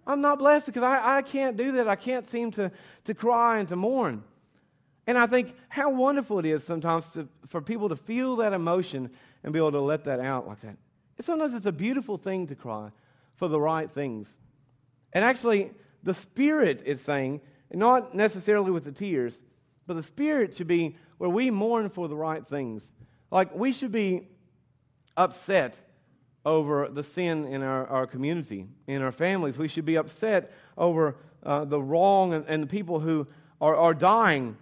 I'm 0.07 0.21
not 0.21 0.39
blessed 0.39 0.65
because 0.65 0.83
I, 0.83 1.17
I 1.17 1.21
can't 1.21 1.57
do 1.57 1.73
that. 1.73 1.87
I 1.87 1.97
can't 1.97 2.27
seem 2.29 2.51
to, 2.51 2.71
to 3.03 3.13
cry 3.13 3.59
and 3.59 3.67
to 3.67 3.75
mourn. 3.75 4.23
And 5.05 5.17
I 5.17 5.27
think 5.27 5.53
how 5.67 5.91
wonderful 5.91 6.39
it 6.39 6.45
is 6.45 6.63
sometimes 6.63 7.05
to, 7.11 7.27
for 7.49 7.61
people 7.61 7.89
to 7.89 7.95
feel 7.95 8.37
that 8.37 8.53
emotion 8.53 9.09
and 9.43 9.53
be 9.53 9.59
able 9.59 9.73
to 9.73 9.81
let 9.81 10.05
that 10.05 10.19
out 10.19 10.47
like 10.47 10.61
that. 10.61 10.77
Sometimes 11.19 11.53
it's 11.53 11.65
a 11.65 11.71
beautiful 11.71 12.17
thing 12.17 12.47
to 12.47 12.55
cry 12.55 12.89
for 13.35 13.47
the 13.47 13.59
right 13.59 13.91
things. 13.91 14.27
And 15.13 15.25
actually, 15.25 15.71
the 16.03 16.13
Spirit 16.13 16.83
is 16.85 17.01
saying, 17.01 17.41
not 17.73 18.15
necessarily 18.15 18.71
with 18.71 18.85
the 18.85 18.91
tears, 18.91 19.35
but 19.87 19.95
the 19.95 20.03
Spirit 20.03 20.55
should 20.55 20.67
be 20.67 20.95
where 21.17 21.29
we 21.29 21.51
mourn 21.51 21.89
for 21.89 22.07
the 22.07 22.15
right 22.15 22.45
things. 22.45 22.91
Like 23.29 23.53
we 23.53 23.73
should 23.73 23.91
be 23.91 24.27
upset 25.17 25.75
over 26.47 26.87
the 26.87 27.03
sin 27.03 27.43
in 27.45 27.61
our, 27.61 27.85
our 27.87 28.07
community, 28.07 28.65
in 28.87 29.01
our 29.01 29.11
families. 29.11 29.57
We 29.57 29.67
should 29.67 29.83
be 29.83 29.97
upset 29.97 30.53
over 30.77 31.17
uh, 31.43 31.65
the 31.65 31.79
wrong 31.79 32.33
and, 32.33 32.45
and 32.47 32.63
the 32.63 32.67
people 32.67 33.01
who 33.01 33.27
are, 33.59 33.75
are 33.75 33.93
dying 33.93 34.55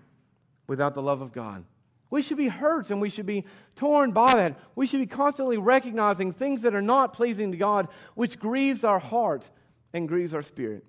without 0.66 0.96
the 0.96 1.04
love 1.04 1.22
of 1.22 1.32
God. 1.32 1.64
We 2.10 2.24
should 2.24 2.38
be 2.38 2.48
hurt 2.48 2.90
and 2.90 3.00
we 3.00 3.12
should 3.12 3.28
be 3.28 3.46
torn 3.76 4.14
by 4.14 4.34
that. 4.34 4.58
We 4.76 4.88
should 4.88 5.00
be 5.00 5.06
constantly 5.06 5.58
recognizing 5.58 6.34
things 6.34 6.64
that 6.64 6.74
are 6.74 6.82
not 6.82 7.14
pleasing 7.14 7.52
to 7.52 7.58
God, 7.58 7.88
which 8.16 8.40
grieves 8.40 8.84
our 8.84 9.00
heart 9.00 9.48
and 9.94 10.08
grieves 10.08 10.34
our 10.34 10.44
spirit. 10.44 10.84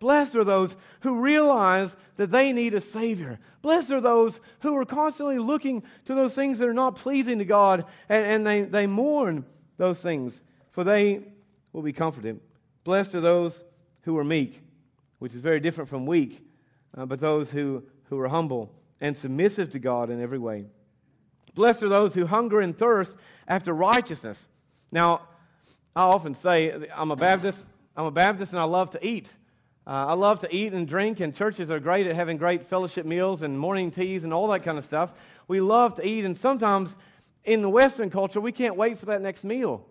Blessed 0.00 0.34
are 0.34 0.44
those 0.44 0.74
who 1.02 1.20
realize 1.20 1.94
that 2.16 2.32
they 2.32 2.52
need 2.52 2.74
a 2.74 2.80
Savior. 2.80 3.38
Blessed 3.62 3.92
are 3.92 4.00
those 4.00 4.40
who 4.58 4.76
are 4.76 4.84
constantly 4.84 5.38
looking 5.38 5.84
to 6.06 6.14
those 6.16 6.34
things 6.34 6.58
that 6.58 6.68
are 6.68 6.74
not 6.74 6.96
pleasing 6.96 7.38
to 7.38 7.44
God 7.44 7.84
and, 8.08 8.26
and 8.26 8.46
they, 8.46 8.62
they 8.62 8.86
mourn 8.88 9.44
those 9.82 9.98
things, 9.98 10.40
for 10.70 10.84
they 10.84 11.20
will 11.72 11.82
be 11.82 11.92
comforted. 11.92 12.38
Blessed 12.84 13.16
are 13.16 13.20
those 13.20 13.60
who 14.02 14.16
are 14.16 14.22
meek, 14.22 14.62
which 15.18 15.34
is 15.34 15.40
very 15.40 15.58
different 15.58 15.90
from 15.90 16.06
weak, 16.06 16.40
uh, 16.96 17.04
but 17.04 17.18
those 17.18 17.50
who, 17.50 17.82
who 18.04 18.20
are 18.20 18.28
humble 18.28 18.72
and 19.00 19.16
submissive 19.16 19.70
to 19.70 19.80
God 19.80 20.08
in 20.08 20.22
every 20.22 20.38
way. 20.38 20.66
Blessed 21.56 21.82
are 21.82 21.88
those 21.88 22.14
who 22.14 22.26
hunger 22.26 22.60
and 22.60 22.78
thirst 22.78 23.16
after 23.48 23.72
righteousness. 23.72 24.40
Now, 24.92 25.22
I 25.96 26.02
often 26.02 26.36
say 26.36 26.88
I'm 26.94 27.10
a 27.10 27.16
Baptist. 27.16 27.66
I'm 27.96 28.06
a 28.06 28.12
Baptist, 28.12 28.52
and 28.52 28.60
I 28.60 28.64
love 28.64 28.90
to 28.90 29.04
eat. 29.04 29.26
Uh, 29.84 29.90
I 29.90 30.14
love 30.14 30.38
to 30.40 30.54
eat 30.54 30.74
and 30.74 30.86
drink, 30.86 31.18
and 31.18 31.34
churches 31.34 31.72
are 31.72 31.80
great 31.80 32.06
at 32.06 32.14
having 32.14 32.36
great 32.36 32.68
fellowship 32.68 33.04
meals 33.04 33.42
and 33.42 33.58
morning 33.58 33.90
teas 33.90 34.22
and 34.22 34.32
all 34.32 34.46
that 34.48 34.62
kind 34.62 34.78
of 34.78 34.84
stuff. 34.84 35.12
We 35.48 35.60
love 35.60 35.96
to 35.96 36.06
eat, 36.06 36.24
and 36.24 36.36
sometimes 36.36 36.94
in 37.44 37.62
the 37.62 37.68
Western 37.68 38.10
culture, 38.10 38.40
we 38.40 38.52
can't 38.52 38.76
wait 38.76 38.98
for 38.98 39.06
that 39.06 39.20
next 39.20 39.44
meal. 39.44 39.86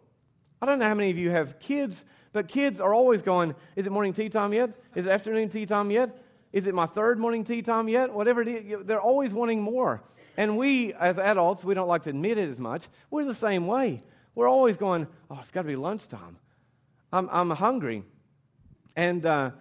I 0.61 0.65
don't 0.65 0.79
know 0.79 0.85
how 0.85 0.93
many 0.93 1.11
of 1.11 1.17
you 1.17 1.29
have 1.31 1.59
kids, 1.59 2.03
but 2.33 2.47
kids 2.47 2.79
are 2.79 2.93
always 2.93 3.21
going, 3.21 3.55
Is 3.75 3.85
it 3.85 3.91
morning 3.91 4.13
tea 4.13 4.29
time 4.29 4.53
yet? 4.53 4.69
Is 4.95 5.05
it 5.05 5.09
afternoon 5.09 5.49
tea 5.49 5.65
time 5.65 5.91
yet? 5.91 6.17
Is 6.53 6.67
it 6.67 6.75
my 6.75 6.85
third 6.85 7.17
morning 7.17 7.43
tea 7.43 7.61
time 7.61 7.87
yet? 7.87 8.13
Whatever 8.13 8.41
it 8.41 8.47
is, 8.47 8.85
they're 8.85 9.01
always 9.01 9.33
wanting 9.33 9.61
more. 9.61 10.01
And 10.37 10.57
we, 10.57 10.93
as 10.93 11.17
adults, 11.17 11.63
we 11.63 11.73
don't 11.73 11.87
like 11.87 12.03
to 12.03 12.09
admit 12.09 12.37
it 12.37 12.49
as 12.49 12.59
much. 12.59 12.83
We're 13.09 13.25
the 13.25 13.35
same 13.35 13.67
way. 13.67 14.03
We're 14.35 14.49
always 14.49 14.77
going, 14.77 15.07
Oh, 15.29 15.39
it's 15.39 15.51
got 15.51 15.63
to 15.63 15.67
be 15.67 15.75
lunchtime. 15.75 16.37
I'm, 17.11 17.27
I'm 17.31 17.49
hungry. 17.49 18.03
And 18.95 19.25
uh, 19.25 19.51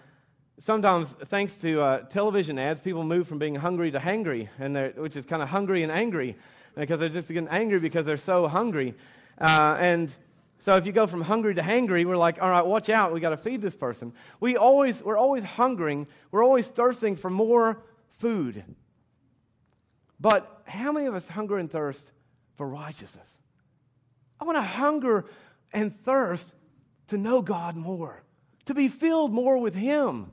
sometimes, 0.60 1.08
thanks 1.26 1.54
to 1.56 1.80
uh, 1.80 1.98
television 2.02 2.58
ads, 2.58 2.80
people 2.80 3.02
move 3.02 3.26
from 3.26 3.38
being 3.38 3.54
hungry 3.54 3.90
to 3.90 3.98
hangry, 3.98 4.48
and 4.58 4.94
which 4.96 5.16
is 5.16 5.24
kind 5.24 5.42
of 5.42 5.48
hungry 5.48 5.82
and 5.82 5.90
angry 5.90 6.36
because 6.76 7.00
they're 7.00 7.08
just 7.08 7.28
getting 7.28 7.48
angry 7.48 7.78
because 7.78 8.06
they're 8.06 8.16
so 8.16 8.48
hungry. 8.48 8.94
Uh, 9.40 9.76
and 9.78 10.10
so 10.64 10.76
if 10.76 10.86
you 10.86 10.92
go 10.92 11.06
from 11.06 11.22
hungry 11.22 11.54
to 11.54 11.62
hangry, 11.62 12.04
we're 12.04 12.16
like, 12.16 12.42
all 12.42 12.50
right, 12.50 12.64
watch 12.64 12.90
out, 12.90 13.12
we 13.12 13.20
got 13.20 13.30
to 13.30 13.36
feed 13.36 13.62
this 13.62 13.74
person. 13.74 14.12
We 14.40 14.56
always, 14.56 15.02
we're 15.02 15.16
always 15.16 15.42
hungering, 15.42 16.06
we're 16.30 16.44
always 16.44 16.66
thirsting 16.66 17.16
for 17.16 17.30
more 17.30 17.82
food. 18.18 18.62
But 20.20 20.62
how 20.66 20.92
many 20.92 21.06
of 21.06 21.14
us 21.14 21.26
hunger 21.26 21.56
and 21.56 21.70
thirst 21.70 22.02
for 22.56 22.68
righteousness? 22.68 23.26
I 24.38 24.44
want 24.44 24.56
to 24.56 24.62
hunger 24.62 25.24
and 25.72 25.98
thirst 26.04 26.52
to 27.08 27.16
know 27.16 27.40
God 27.40 27.76
more, 27.76 28.22
to 28.66 28.74
be 28.74 28.88
filled 28.88 29.32
more 29.32 29.56
with 29.56 29.74
Him. 29.74 30.30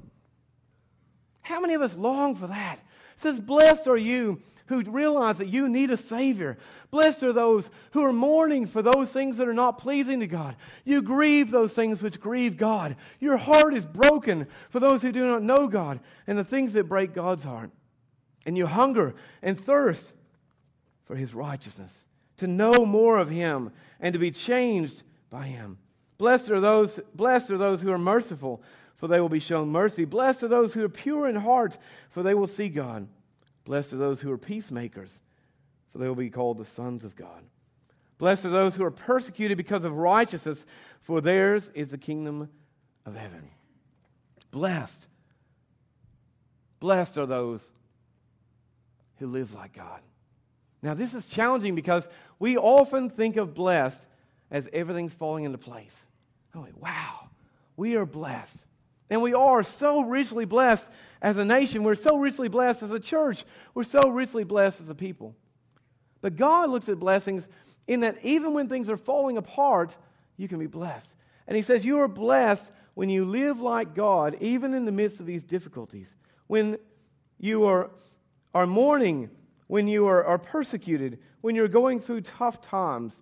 How 1.41 1.62
many 1.62 1.74
of 1.75 1.82
us 1.82 1.96
long 1.96 2.36
for 2.36 2.48
that? 2.48 2.75
It 2.77 3.22
says, 3.22 3.39
Blessed 3.39 3.88
are 3.88 3.98
you 3.98 4.41
who 4.67 4.81
realize 4.81 5.38
that 5.38 5.47
you 5.47 5.67
need 5.69 5.91
a 5.91 5.97
Savior. 5.97 6.57
Blessed 6.91 7.24
are 7.24 7.33
those 7.33 7.69
who 7.91 8.03
are 8.03 8.13
mourning 8.13 8.67
for 8.67 8.81
those 8.81 9.09
things 9.09 9.38
that 9.38 9.47
are 9.47 9.53
not 9.53 9.79
pleasing 9.79 10.19
to 10.19 10.27
God. 10.27 10.55
You 10.86 11.01
grieve 11.01 11.51
those 11.51 11.74
things 11.74 12.01
which 12.01 12.19
grieve 12.19 12.57
God. 12.57 12.95
Your 13.19 13.38
heart 13.38 13.74
is 13.74 13.86
broken 13.86 14.47
for 14.69 14.79
those 14.79 15.01
who 15.01 15.12
do 15.12 15.25
not 15.25 15.43
know 15.43 15.67
God 15.67 16.00
and 16.27 16.38
the 16.38 16.43
things 16.43 16.74
that 16.74 16.89
break 16.89 17.13
God's 17.13 17.43
heart. 17.43 17.71
And 18.45 18.57
you 18.57 18.65
hunger 18.65 19.15
and 19.41 19.59
thirst 19.59 20.13
for 21.06 21.15
His 21.15 21.34
righteousness, 21.34 21.93
to 22.38 22.47
know 22.47 22.86
more 22.86 23.17
of 23.17 23.30
Him 23.30 23.71
and 23.99 24.13
to 24.13 24.19
be 24.19 24.32
changed 24.32 25.03
by 25.30 25.45
Him. 25.45 25.77
Blessed 26.17 26.49
are 26.49 26.60
those, 26.60 26.99
blessed 27.15 27.51
are 27.51 27.58
those 27.58 27.82
who 27.82 27.91
are 27.91 27.97
merciful, 27.97 28.62
for 28.97 29.08
they 29.08 29.19
will 29.19 29.30
be 29.30 29.39
shown 29.39 29.69
mercy. 29.69 30.06
Blessed 30.06 30.43
are 30.43 30.47
those 30.47 30.73
who 30.73 30.84
are 30.84 30.89
pure 30.89 31.27
in 31.27 31.36
heart, 31.36 31.77
for 32.10 32.23
they 32.23 32.34
will 32.34 32.47
see 32.47 32.69
God. 32.69 33.08
Blessed 33.67 33.91
are 33.91 33.97
those 33.97 34.21
who 34.21 34.32
are 34.32 34.38
peacemakers, 34.38 35.21
for 35.91 35.97
they 35.97 36.08
will 36.08 36.15
be 36.15 36.30
called 36.30 36.58
the 36.58 36.63
sons 36.63 37.03
of 37.03 37.17
God. 37.17 37.43
Blessed 38.17 38.45
are 38.45 38.49
those 38.49 38.77
who 38.77 38.86
are 38.86 38.91
persecuted 38.91 39.58
because 39.58 39.84
of 39.84 39.97
righteousness, 39.97 40.65
for 41.01 41.19
theirs 41.19 41.69
is 41.75 41.89
the 41.89 41.97
kingdom 41.97 42.47
of 43.06 43.13
heaven. 43.13 43.49
Blessed. 44.51 45.08
Blessed 46.80 47.17
are 47.17 47.25
those 47.25 47.62
who 49.17 49.27
live 49.27 49.53
like 49.53 49.73
God. 49.73 49.99
Now, 50.82 50.93
this 50.93 51.13
is 51.13 51.25
challenging 51.25 51.75
because 51.75 52.08
we 52.39 52.56
often 52.56 53.10
think 53.10 53.36
of 53.36 53.53
blessed 53.53 53.99
as 54.49 54.69
everything's 54.71 55.13
falling 55.13 55.43
into 55.43 55.58
place. 55.58 55.95
Oh, 56.56 56.65
wow, 56.77 57.27
we 57.75 57.97
are 57.97 58.06
blessed. 58.06 58.63
And 59.10 59.22
we 59.22 59.34
are 59.34 59.63
so 59.63 60.02
richly 60.02 60.46
blessed 60.46 60.88
as 61.22 61.38
a 61.38 61.46
nation. 61.46 61.84
We're 61.84 61.96
so 61.96 62.17
richly 62.17 62.50
blessed 62.50 62.84
as 62.84 62.91
a 62.91 63.00
church. 63.00 63.43
We're 63.74 63.84
so 63.84 64.10
richly 64.10 64.43
blessed 64.43 64.82
as 64.82 64.89
a 64.89 64.96
people. 64.96 65.36
But 66.22 66.36
God 66.36 66.70
looks 66.70 66.89
at 66.89 67.00
blessings 67.00 67.48
in 67.88 68.02
that 68.02 68.17
even 68.24 68.54
when 68.54 68.67
things 68.67 68.89
are 68.89 68.98
falling 68.98 69.38
apart, 69.38 69.96
you 70.36 70.48
can 70.48 70.60
be 70.60 70.67
blessed. 70.67 71.08
And 71.48 71.56
He 71.56 71.62
says, 71.62 71.86
You 71.86 72.00
are 72.00 72.08
blessed 72.08 72.70
when 72.96 73.10
you 73.10 73.26
live 73.26 73.60
like 73.60 73.96
God, 73.96 74.38
even 74.41 74.74
in 74.74 74.86
the 74.86 74.91
midst 74.91 75.20
of 75.20 75.26
these 75.26 75.43
difficulties. 75.43 76.13
When 76.48 76.78
you 77.39 77.65
are, 77.65 77.91
are 78.54 78.65
mourning, 78.65 79.30
when 79.67 79.88
you 79.88 80.08
are, 80.08 80.26
are 80.26 80.39
persecuted, 80.39 81.20
when 81.41 81.56
you're 81.56 81.67
going 81.67 82.02
through 82.02 82.22
tough 82.22 82.62
times, 82.62 83.15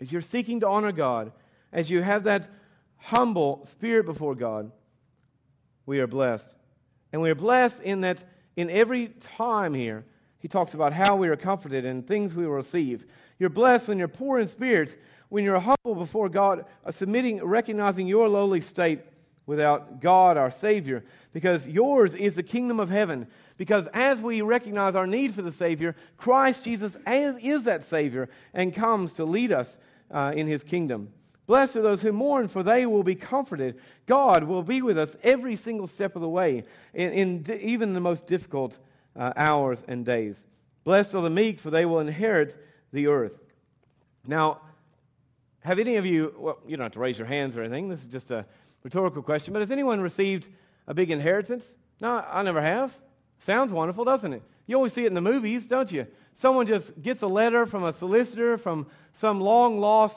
as 0.00 0.12
you're 0.12 0.20
seeking 0.20 0.60
to 0.60 0.68
honor 0.68 0.92
God, 0.92 1.32
as 1.72 1.90
you 1.90 2.02
have 2.02 2.24
that 2.24 2.48
humble 2.98 3.66
spirit 3.66 4.06
before 4.06 4.34
God 4.34 4.70
we 5.86 6.00
are 6.00 6.06
blessed. 6.06 6.54
And 7.12 7.20
we 7.20 7.30
are 7.30 7.34
blessed 7.34 7.80
in 7.80 8.02
that 8.02 8.24
in 8.56 8.70
every 8.70 9.08
time 9.36 9.74
here, 9.74 10.04
he 10.38 10.48
talks 10.48 10.74
about 10.74 10.92
how 10.92 11.16
we 11.16 11.28
are 11.28 11.36
comforted 11.36 11.84
and 11.84 12.06
things 12.06 12.34
we 12.34 12.44
will 12.44 12.52
receive. 12.52 13.04
You're 13.38 13.50
blessed 13.50 13.88
when 13.88 13.98
you're 13.98 14.08
poor 14.08 14.40
in 14.40 14.48
spirit, 14.48 14.98
when 15.28 15.44
you're 15.44 15.58
humble 15.58 15.94
before 15.94 16.28
God, 16.28 16.64
uh, 16.84 16.90
submitting, 16.90 17.42
recognizing 17.44 18.06
your 18.06 18.28
lowly 18.28 18.60
state 18.60 19.00
without 19.46 20.00
God, 20.00 20.36
our 20.36 20.50
Savior, 20.50 21.04
because 21.32 21.66
yours 21.66 22.14
is 22.14 22.34
the 22.34 22.42
kingdom 22.42 22.80
of 22.80 22.90
heaven. 22.90 23.26
Because 23.56 23.86
as 23.92 24.20
we 24.20 24.42
recognize 24.42 24.94
our 24.94 25.06
need 25.06 25.34
for 25.34 25.42
the 25.42 25.52
Savior, 25.52 25.96
Christ 26.16 26.64
Jesus 26.64 26.96
is 27.06 27.64
that 27.64 27.84
Savior 27.84 28.28
and 28.52 28.74
comes 28.74 29.14
to 29.14 29.24
lead 29.24 29.52
us 29.52 29.76
uh, 30.10 30.32
in 30.34 30.46
His 30.46 30.62
kingdom. 30.62 31.12
Blessed 31.52 31.76
are 31.76 31.82
those 31.82 32.00
who 32.00 32.12
mourn, 32.12 32.48
for 32.48 32.62
they 32.62 32.86
will 32.86 33.02
be 33.02 33.14
comforted. 33.14 33.78
God 34.06 34.44
will 34.44 34.62
be 34.62 34.80
with 34.80 34.96
us 34.96 35.14
every 35.22 35.56
single 35.56 35.86
step 35.86 36.16
of 36.16 36.22
the 36.22 36.28
way, 36.28 36.64
in, 36.94 37.12
in 37.12 37.60
even 37.60 37.92
the 37.92 38.00
most 38.00 38.26
difficult 38.26 38.78
uh, 39.14 39.34
hours 39.36 39.78
and 39.86 40.02
days. 40.02 40.42
Blessed 40.84 41.14
are 41.14 41.20
the 41.20 41.28
meek, 41.28 41.60
for 41.60 41.68
they 41.68 41.84
will 41.84 41.98
inherit 41.98 42.56
the 42.94 43.08
earth. 43.08 43.34
Now, 44.26 44.62
have 45.60 45.78
any 45.78 45.96
of 45.96 46.06
you, 46.06 46.34
well, 46.38 46.58
you 46.66 46.78
don't 46.78 46.84
have 46.84 46.92
to 46.92 47.00
raise 47.00 47.18
your 47.18 47.26
hands 47.26 47.54
or 47.54 47.60
anything, 47.60 47.90
this 47.90 48.00
is 48.00 48.06
just 48.06 48.30
a 48.30 48.46
rhetorical 48.82 49.20
question, 49.22 49.52
but 49.52 49.60
has 49.60 49.70
anyone 49.70 50.00
received 50.00 50.48
a 50.86 50.94
big 50.94 51.10
inheritance? 51.10 51.66
No, 52.00 52.16
I 52.16 52.42
never 52.44 52.62
have. 52.62 52.98
Sounds 53.40 53.74
wonderful, 53.74 54.06
doesn't 54.06 54.32
it? 54.32 54.42
You 54.66 54.76
always 54.76 54.94
see 54.94 55.04
it 55.04 55.08
in 55.08 55.14
the 55.14 55.20
movies, 55.20 55.66
don't 55.66 55.92
you? 55.92 56.06
Someone 56.40 56.66
just 56.66 57.02
gets 57.02 57.20
a 57.20 57.26
letter 57.26 57.66
from 57.66 57.84
a 57.84 57.92
solicitor 57.92 58.56
from 58.56 58.86
some 59.12 59.38
long 59.38 59.80
lost 59.80 60.16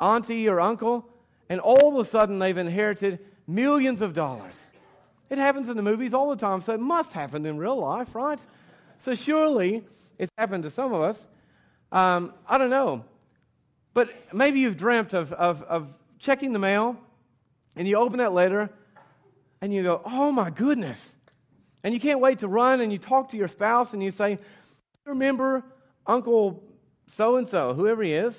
auntie 0.00 0.48
or 0.48 0.60
uncle, 0.60 1.08
and 1.48 1.60
all 1.60 1.98
of 1.98 2.06
a 2.06 2.08
sudden 2.08 2.38
they've 2.38 2.56
inherited 2.56 3.18
millions 3.46 4.02
of 4.02 4.12
dollars. 4.12 4.54
It 5.30 5.38
happens 5.38 5.68
in 5.68 5.76
the 5.76 5.82
movies 5.82 6.14
all 6.14 6.30
the 6.30 6.36
time, 6.36 6.60
so 6.60 6.74
it 6.74 6.80
must 6.80 7.12
happen 7.12 7.44
in 7.46 7.56
real 7.56 7.76
life, 7.76 8.14
right? 8.14 8.38
So 9.00 9.14
surely 9.14 9.84
it's 10.18 10.32
happened 10.38 10.62
to 10.64 10.70
some 10.70 10.92
of 10.92 11.02
us. 11.02 11.24
Um, 11.90 12.32
I 12.48 12.58
don't 12.58 12.70
know. 12.70 13.04
But 13.94 14.10
maybe 14.32 14.60
you've 14.60 14.76
dreamt 14.76 15.14
of, 15.14 15.32
of, 15.32 15.62
of 15.62 15.88
checking 16.18 16.52
the 16.52 16.58
mail, 16.58 16.96
and 17.74 17.88
you 17.88 17.96
open 17.96 18.18
that 18.18 18.32
letter, 18.32 18.70
and 19.60 19.72
you 19.72 19.82
go, 19.82 20.02
oh 20.04 20.30
my 20.32 20.50
goodness. 20.50 21.00
And 21.82 21.94
you 21.94 22.00
can't 22.00 22.20
wait 22.20 22.40
to 22.40 22.48
run, 22.48 22.80
and 22.80 22.92
you 22.92 22.98
talk 22.98 23.30
to 23.30 23.36
your 23.36 23.48
spouse, 23.48 23.92
and 23.92 24.02
you 24.02 24.10
say, 24.10 24.38
remember 25.04 25.64
Uncle 26.06 26.62
so 27.08 27.36
and 27.36 27.48
so, 27.48 27.74
whoever 27.74 28.02
he 28.02 28.12
is? 28.12 28.34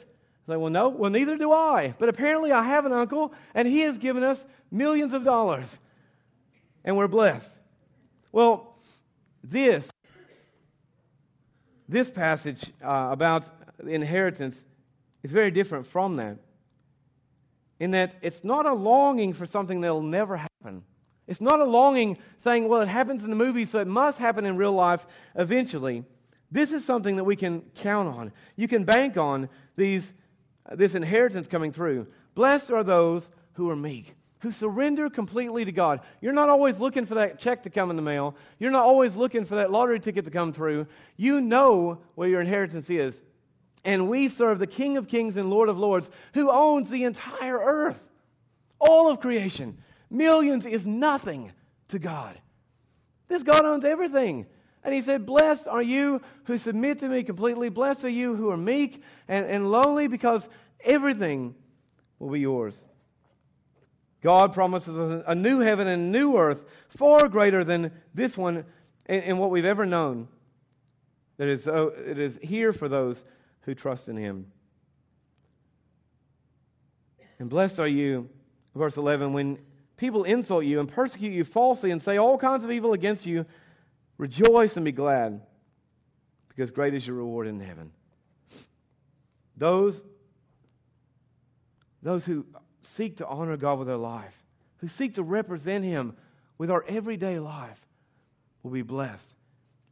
Like, 0.47 0.59
well, 0.59 0.69
no, 0.69 0.89
well, 0.89 1.11
neither 1.11 1.37
do 1.37 1.51
I. 1.51 1.93
But 1.99 2.09
apparently 2.09 2.51
I 2.51 2.63
have 2.63 2.85
an 2.85 2.93
uncle, 2.93 3.33
and 3.53 3.67
he 3.67 3.81
has 3.81 3.97
given 3.97 4.23
us 4.23 4.43
millions 4.71 5.13
of 5.13 5.23
dollars. 5.23 5.67
And 6.85 6.97
we're 6.97 7.07
blessed. 7.07 7.49
Well, 8.31 8.77
this, 9.43 9.87
this 11.89 12.09
passage 12.09 12.63
uh, 12.83 13.09
about 13.11 13.45
inheritance 13.85 14.57
is 15.23 15.31
very 15.31 15.51
different 15.51 15.87
from 15.87 16.17
that. 16.17 16.37
in 17.79 17.91
that 17.91 18.15
it's 18.21 18.43
not 18.43 18.65
a 18.65 18.73
longing 18.73 19.33
for 19.33 19.45
something 19.45 19.81
that'll 19.81 20.01
never 20.01 20.37
happen. 20.37 20.83
It's 21.27 21.41
not 21.41 21.59
a 21.59 21.65
longing 21.65 22.17
saying, 22.43 22.67
well, 22.67 22.81
it 22.81 22.87
happens 22.87 23.23
in 23.23 23.29
the 23.29 23.35
movie, 23.35 23.65
so 23.65 23.79
it 23.79 23.87
must 23.87 24.17
happen 24.17 24.45
in 24.45 24.57
real 24.57 24.71
life 24.71 25.05
eventually. 25.35 26.03
This 26.49 26.71
is 26.71 26.85
something 26.85 27.17
that 27.17 27.25
we 27.25 27.35
can 27.35 27.61
count 27.75 28.07
on. 28.07 28.31
You 28.55 28.67
can 28.67 28.85
bank 28.85 29.17
on 29.17 29.49
these, 29.75 30.11
this 30.73 30.95
inheritance 30.95 31.47
coming 31.47 31.71
through. 31.71 32.07
Blessed 32.35 32.71
are 32.71 32.83
those 32.83 33.27
who 33.53 33.69
are 33.69 33.75
meek, 33.75 34.13
who 34.39 34.51
surrender 34.51 35.09
completely 35.09 35.65
to 35.65 35.71
God. 35.71 36.01
You're 36.21 36.33
not 36.33 36.49
always 36.49 36.79
looking 36.79 37.05
for 37.05 37.15
that 37.15 37.39
check 37.39 37.63
to 37.63 37.69
come 37.69 37.89
in 37.89 37.95
the 37.95 38.01
mail. 38.01 38.35
You're 38.59 38.71
not 38.71 38.85
always 38.85 39.15
looking 39.15 39.45
for 39.45 39.55
that 39.55 39.71
lottery 39.71 39.99
ticket 39.99 40.25
to 40.25 40.31
come 40.31 40.53
through. 40.53 40.87
You 41.15 41.41
know 41.41 41.99
where 42.15 42.29
your 42.29 42.41
inheritance 42.41 42.89
is. 42.89 43.19
And 43.83 44.09
we 44.09 44.29
serve 44.29 44.59
the 44.59 44.67
King 44.67 44.97
of 44.97 45.07
Kings 45.07 45.37
and 45.37 45.49
Lord 45.49 45.69
of 45.69 45.77
Lords 45.77 46.09
who 46.33 46.51
owns 46.51 46.89
the 46.89 47.05
entire 47.05 47.57
earth, 47.57 47.99
all 48.79 49.09
of 49.09 49.19
creation. 49.19 49.77
Millions 50.09 50.65
is 50.65 50.85
nothing 50.85 51.51
to 51.89 51.99
God. 51.99 52.37
This 53.27 53.43
God 53.43 53.65
owns 53.65 53.83
everything. 53.83 54.45
And 54.87 54.95
he 54.95 55.01
said, 55.01 55.25
Blessed 55.25 55.67
are 55.67 55.81
you 55.81 56.21
who 56.45 56.57
submit 56.57 56.99
to 56.99 57.09
me 57.09 57.21
completely. 57.21 57.67
Blessed 57.67 58.05
are 58.05 58.09
you 58.09 58.37
who 58.37 58.51
are 58.51 58.55
meek 58.57 59.03
and, 59.27 59.45
and 59.45 59.69
lowly, 59.69 60.07
because 60.07 60.47
everything 60.79 61.55
will 62.19 62.29
be 62.29 62.39
yours. 62.39 62.81
God 64.21 64.53
promises 64.53 64.97
a, 65.27 65.35
new 65.35 65.59
heaven 65.59 65.89
and 65.89 66.03
a 66.03 66.05
new 66.05 66.37
earth, 66.37 66.63
far 66.87 67.27
greater 67.27 67.65
than 67.65 67.91
this 68.13 68.37
one 68.37 68.63
and, 69.07 69.23
in 69.25 69.37
what 69.37 69.49
we've 69.49 69.65
ever 69.65 69.85
known. 69.85 70.29
That 71.35 71.49
is, 71.49 71.67
uh, 71.67 71.87
it 71.87 72.17
is 72.17 72.39
here 72.41 72.71
for 72.71 72.87
those 72.87 73.21
who 73.63 73.75
trust 73.75 74.07
in 74.07 74.15
him. 74.15 74.49
And 77.39 77.49
blessed 77.49 77.79
are 77.79 77.89
you, 77.89 78.29
verse 78.73 78.95
11, 78.95 79.33
when 79.33 79.57
people 79.97 80.23
insult 80.23 80.63
you 80.63 80.79
and 80.79 80.87
persecute 80.87 81.33
you 81.33 81.43
falsely 81.43 81.91
and 81.91 82.01
say 82.01 82.15
all 82.15 82.37
kinds 82.37 82.63
of 82.63 82.71
evil 82.71 82.93
against 82.93 83.25
you 83.25 83.45
Rejoice 84.17 84.75
and 84.75 84.85
be 84.85 84.91
glad, 84.91 85.41
because 86.49 86.71
great 86.71 86.93
is 86.93 87.05
your 87.05 87.17
reward 87.17 87.47
in 87.47 87.59
heaven. 87.59 87.91
Those, 89.57 90.01
those 92.01 92.25
who 92.25 92.45
seek 92.81 93.17
to 93.17 93.27
honor 93.27 93.57
God 93.57 93.79
with 93.79 93.87
their 93.87 93.97
life, 93.97 94.33
who 94.77 94.87
seek 94.87 95.15
to 95.15 95.23
represent 95.23 95.83
Him 95.83 96.15
with 96.57 96.71
our 96.71 96.83
everyday 96.87 97.39
life, 97.39 97.79
will 98.63 98.71
be 98.71 98.81
blessed 98.81 99.35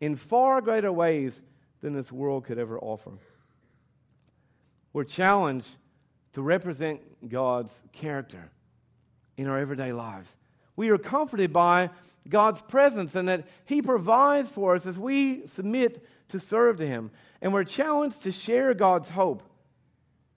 in 0.01 0.15
far 0.15 0.61
greater 0.61 0.91
ways 0.91 1.39
than 1.81 1.93
this 1.93 2.11
world 2.11 2.45
could 2.45 2.57
ever 2.57 2.79
offer. 2.79 3.11
We're 4.93 5.03
challenged 5.03 5.69
to 6.33 6.41
represent 6.41 7.01
God's 7.29 7.71
character 7.91 8.49
in 9.38 9.47
our 9.47 9.57
everyday 9.57 9.93
lives. 9.93 10.33
We 10.75 10.89
are 10.89 10.97
comforted 10.97 11.53
by 11.53 11.89
God's 12.27 12.61
presence 12.61 13.15
and 13.15 13.27
that 13.29 13.47
He 13.65 13.81
provides 13.81 14.49
for 14.49 14.75
us 14.75 14.85
as 14.85 14.97
we 14.97 15.47
submit 15.47 16.03
to 16.29 16.39
serve 16.39 16.77
to 16.77 16.88
Him. 16.88 17.11
And 17.41 17.53
we're 17.53 17.63
challenged 17.63 18.23
to 18.23 18.31
share 18.31 18.73
God's 18.73 19.07
hope. 19.07 19.43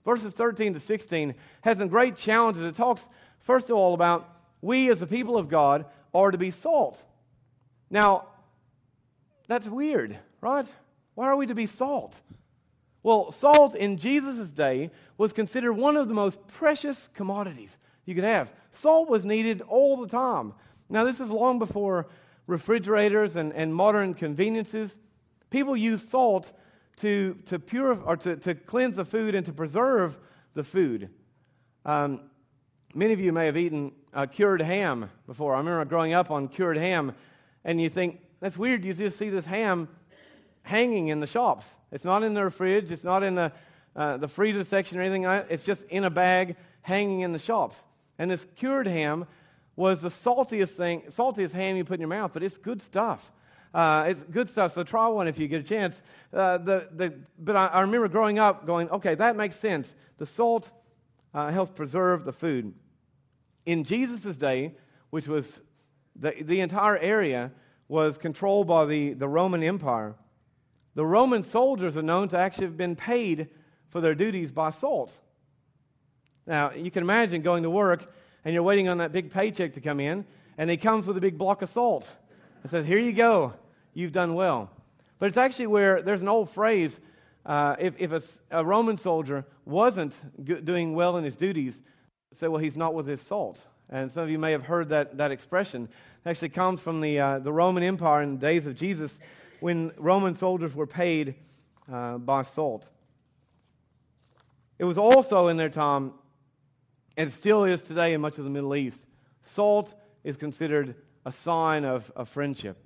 Verses 0.05 0.33
13 0.33 0.73
to 0.73 0.79
16 0.79 1.35
has 1.61 1.77
some 1.77 1.87
great 1.87 2.17
challenges. 2.17 2.63
It 2.63 2.75
talks, 2.75 3.01
first 3.41 3.69
of 3.69 3.75
all, 3.75 3.93
about 3.93 4.29
we 4.61 4.89
as 4.91 4.99
the 4.99 5.07
people 5.07 5.37
of 5.37 5.49
God 5.49 5.85
are 6.13 6.31
to 6.31 6.37
be 6.37 6.51
salt. 6.51 7.01
Now, 7.89 8.27
that's 9.47 9.67
weird, 9.67 10.17
right? 10.41 10.65
Why 11.15 11.27
are 11.27 11.35
we 11.35 11.47
to 11.47 11.55
be 11.55 11.67
salt? 11.67 12.15
Well, 13.01 13.31
salt 13.33 13.75
in 13.75 13.97
Jesus' 13.97 14.49
day 14.49 14.91
was 15.17 15.33
considered 15.33 15.73
one 15.73 15.97
of 15.97 16.07
the 16.07 16.13
most 16.13 16.39
precious 16.47 17.09
commodities 17.13 17.75
you 18.09 18.15
could 18.15 18.23
have. 18.23 18.51
Salt 18.73 19.09
was 19.09 19.23
needed 19.23 19.61
all 19.61 19.97
the 19.97 20.07
time. 20.07 20.53
Now, 20.89 21.03
this 21.03 21.19
is 21.19 21.29
long 21.29 21.59
before 21.59 22.07
refrigerators 22.47 23.35
and, 23.35 23.53
and 23.53 23.73
modern 23.73 24.15
conveniences. 24.15 24.97
People 25.51 25.77
used 25.77 26.09
salt 26.09 26.51
to, 26.97 27.37
to, 27.45 27.59
purify, 27.59 28.03
or 28.03 28.17
to, 28.17 28.35
to 28.37 28.55
cleanse 28.55 28.95
the 28.95 29.05
food 29.05 29.35
and 29.35 29.45
to 29.45 29.53
preserve 29.53 30.17
the 30.55 30.63
food. 30.63 31.09
Um, 31.85 32.21
many 32.93 33.13
of 33.13 33.19
you 33.19 33.31
may 33.31 33.45
have 33.45 33.55
eaten 33.55 33.91
uh, 34.13 34.25
cured 34.25 34.61
ham 34.61 35.09
before. 35.27 35.53
I 35.53 35.59
remember 35.59 35.85
growing 35.85 36.13
up 36.13 36.31
on 36.31 36.47
cured 36.47 36.77
ham, 36.77 37.13
and 37.63 37.79
you 37.79 37.89
think, 37.89 38.19
that's 38.39 38.57
weird. 38.57 38.83
You 38.83 38.93
just 38.93 39.17
see 39.17 39.29
this 39.29 39.45
ham 39.45 39.87
hanging 40.63 41.09
in 41.09 41.19
the 41.19 41.27
shops. 41.27 41.65
It's 41.91 42.03
not 42.03 42.23
in 42.23 42.33
the 42.33 42.49
fridge, 42.49 42.91
it's 42.91 43.03
not 43.03 43.23
in 43.23 43.35
the, 43.35 43.51
uh, 43.95 44.17
the 44.17 44.27
freezer 44.27 44.63
section 44.63 44.97
or 44.97 45.01
anything. 45.01 45.25
It's 45.49 45.63
just 45.63 45.83
in 45.83 46.03
a 46.03 46.09
bag 46.09 46.55
hanging 46.81 47.21
in 47.21 47.31
the 47.31 47.39
shops. 47.39 47.77
And 48.19 48.29
this 48.29 48.45
cured 48.57 48.85
ham 48.85 49.25
was 49.75 50.01
the 50.01 50.09
saltiest 50.09 50.75
thing, 50.75 51.03
saltiest 51.09 51.53
ham 51.53 51.77
you 51.77 51.85
put 51.85 51.95
in 51.95 52.01
your 52.01 52.09
mouth, 52.09 52.31
but 52.33 52.43
it's 52.43 52.57
good 52.57 52.81
stuff. 52.81 53.31
Uh, 53.73 54.05
it's 54.09 54.21
good 54.23 54.49
stuff, 54.49 54.73
so 54.73 54.83
try 54.83 55.07
one 55.07 55.27
if 55.27 55.39
you 55.39 55.47
get 55.47 55.61
a 55.61 55.63
chance. 55.63 56.01
Uh, 56.33 56.57
the, 56.57 56.89
the, 56.91 57.13
but 57.39 57.55
I, 57.55 57.67
I, 57.67 57.81
remember 57.81 58.07
growing 58.07 58.39
up 58.39 58.65
going, 58.65 58.89
okay, 58.89 59.15
that 59.15 59.35
makes 59.35 59.55
sense. 59.57 59.93
The 60.17 60.25
salt 60.25 60.69
uh, 61.33 61.49
helps 61.49 61.71
preserve 61.71 62.25
the 62.25 62.33
food. 62.33 62.73
In 63.65 63.83
Jesus' 63.83 64.35
day, 64.35 64.75
which 65.11 65.27
was 65.27 65.61
the, 66.15 66.33
the 66.41 66.59
entire 66.59 66.97
area 66.97 67.51
was 67.87 68.17
controlled 68.17 68.67
by 68.67 68.85
the, 68.85 69.13
the 69.13 69.27
Roman 69.27 69.63
Empire, 69.63 70.15
the 70.95 71.05
Roman 71.05 71.43
soldiers 71.43 71.95
are 71.95 72.01
known 72.01 72.27
to 72.29 72.37
actually 72.37 72.65
have 72.65 72.77
been 72.77 72.95
paid 72.95 73.49
for 73.89 74.01
their 74.01 74.15
duties 74.15 74.51
by 74.51 74.71
salt. 74.71 75.13
Now, 76.47 76.71
you 76.71 76.91
can 76.91 77.03
imagine 77.03 77.41
going 77.41 77.63
to 77.63 77.69
work 77.69 78.05
and 78.45 78.53
you're 78.53 78.63
waiting 78.63 78.87
on 78.87 78.99
that 78.99 79.11
big 79.11 79.31
paycheck 79.31 79.73
to 79.73 79.81
come 79.81 79.99
in, 79.99 80.25
and 80.57 80.69
he 80.69 80.77
comes 80.77 81.07
with 81.07 81.17
a 81.17 81.21
big 81.21 81.37
block 81.37 81.61
of 81.61 81.69
salt 81.69 82.09
and 82.61 82.71
says, 82.71 82.85
Here 82.85 82.97
you 82.97 83.13
go, 83.13 83.53
you've 83.93 84.11
done 84.11 84.33
well. 84.33 84.69
But 85.19 85.27
it's 85.27 85.37
actually 85.37 85.67
where 85.67 86.01
there's 86.01 86.21
an 86.21 86.29
old 86.29 86.49
phrase 86.49 86.97
uh, 87.45 87.75
if, 87.79 87.93
if 87.97 88.11
a, 88.11 88.21
a, 88.51 88.65
Roman 88.65 88.97
soldier 88.97 89.45
wasn't 89.65 90.15
g- 90.43 90.61
doing 90.61 90.93
well 90.93 91.17
in 91.17 91.23
his 91.23 91.35
duties, 91.35 91.79
say, 92.33 92.47
Well, 92.47 92.61
he's 92.61 92.75
not 92.75 92.93
with 92.93 93.07
his 93.07 93.21
salt. 93.21 93.59
And 93.89 94.11
some 94.11 94.23
of 94.23 94.29
you 94.29 94.37
may 94.37 94.51
have 94.51 94.63
heard 94.63 94.89
that, 94.89 95.17
that 95.17 95.31
expression. 95.31 95.89
It 96.25 96.29
actually 96.29 96.49
comes 96.49 96.79
from 96.79 97.01
the, 97.01 97.19
uh, 97.19 97.39
the 97.39 97.51
Roman 97.51 97.83
Empire 97.83 98.21
in 98.21 98.35
the 98.35 98.39
days 98.39 98.67
of 98.67 98.75
Jesus 98.75 99.19
when 99.61 99.91
Roman 99.97 100.35
soldiers 100.35 100.75
were 100.75 100.87
paid 100.87 101.35
uh, 101.91 102.17
by 102.19 102.43
salt. 102.43 102.87
It 104.77 104.85
was 104.85 104.97
also 104.97 105.47
in 105.47 105.57
their 105.57 105.69
time 105.69 106.13
and 107.19 107.33
still 107.33 107.65
is 107.65 107.81
today 107.81 108.13
in 108.13 108.21
much 108.21 108.37
of 108.37 108.45
the 108.45 108.49
Middle 108.49 108.73
East. 108.73 109.05
Salt 109.41 109.93
is 110.23 110.37
considered 110.37 110.95
a 111.25 111.33
sign 111.33 111.83
of, 111.83 112.09
of 112.15 112.29
friendship, 112.29 112.77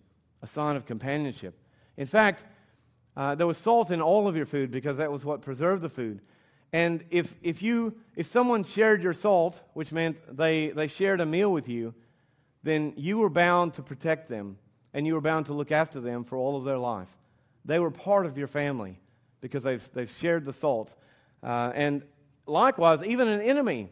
a 0.41 0.47
sign 0.47 0.75
of 0.75 0.87
companionship. 0.87 1.55
In 1.97 2.07
fact, 2.07 2.43
uh, 3.15 3.35
there 3.35 3.45
was 3.45 3.59
salt 3.59 3.91
in 3.91 4.01
all 4.01 4.27
of 4.27 4.35
your 4.35 4.47
food 4.47 4.71
because 4.71 4.97
that 4.97 5.11
was 5.11 5.23
what 5.23 5.43
preserved 5.43 5.83
the 5.83 5.89
food. 5.89 6.19
And 6.71 7.03
if, 7.11 7.31
if, 7.43 7.61
you, 7.61 7.93
if 8.15 8.25
someone 8.31 8.63
shared 8.63 9.03
your 9.03 9.13
salt, 9.13 9.61
which 9.75 9.91
meant 9.91 10.17
they, 10.35 10.69
they 10.69 10.87
shared 10.87 11.21
a 11.21 11.27
meal 11.27 11.51
with 11.51 11.69
you, 11.69 11.93
then 12.63 12.93
you 12.97 13.19
were 13.19 13.29
bound 13.29 13.75
to 13.75 13.83
protect 13.83 14.29
them 14.29 14.57
and 14.95 15.05
you 15.05 15.13
were 15.13 15.21
bound 15.21 15.45
to 15.45 15.53
look 15.53 15.71
after 15.71 16.01
them 16.01 16.23
for 16.23 16.39
all 16.39 16.57
of 16.57 16.63
their 16.63 16.79
life. 16.79 17.09
They 17.65 17.77
were 17.77 17.91
part 17.91 18.25
of 18.25 18.35
your 18.35 18.47
family 18.47 18.97
because 19.41 19.61
they've, 19.61 19.87
they've 19.93 20.09
shared 20.09 20.43
the 20.43 20.53
salt. 20.53 20.91
Uh, 21.43 21.71
and 21.75 22.01
likewise, 22.47 23.03
even 23.03 23.27
an 23.27 23.39
enemy 23.39 23.91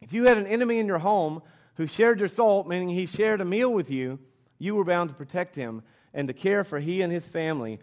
if 0.00 0.12
you 0.12 0.24
had 0.24 0.36
an 0.36 0.46
enemy 0.46 0.78
in 0.78 0.86
your 0.86 0.98
home 0.98 1.42
who 1.74 1.86
shared 1.86 2.18
your 2.18 2.28
salt, 2.28 2.66
meaning 2.66 2.88
he 2.88 3.06
shared 3.06 3.40
a 3.40 3.44
meal 3.44 3.72
with 3.72 3.90
you, 3.90 4.18
you 4.58 4.74
were 4.74 4.84
bound 4.84 5.10
to 5.10 5.14
protect 5.14 5.54
him 5.54 5.82
and 6.14 6.28
to 6.28 6.34
care 6.34 6.64
for 6.64 6.78
he 6.78 7.02
and 7.02 7.12
his 7.12 7.24
family 7.24 7.78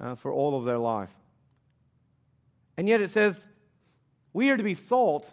uh, 0.00 0.14
for 0.14 0.32
all 0.32 0.58
of 0.58 0.64
their 0.64 0.78
life. 0.78 1.10
And 2.76 2.88
yet 2.88 3.00
it 3.00 3.10
says 3.10 3.34
we 4.32 4.50
are 4.50 4.56
to 4.56 4.62
be 4.62 4.74
salt, 4.74 5.30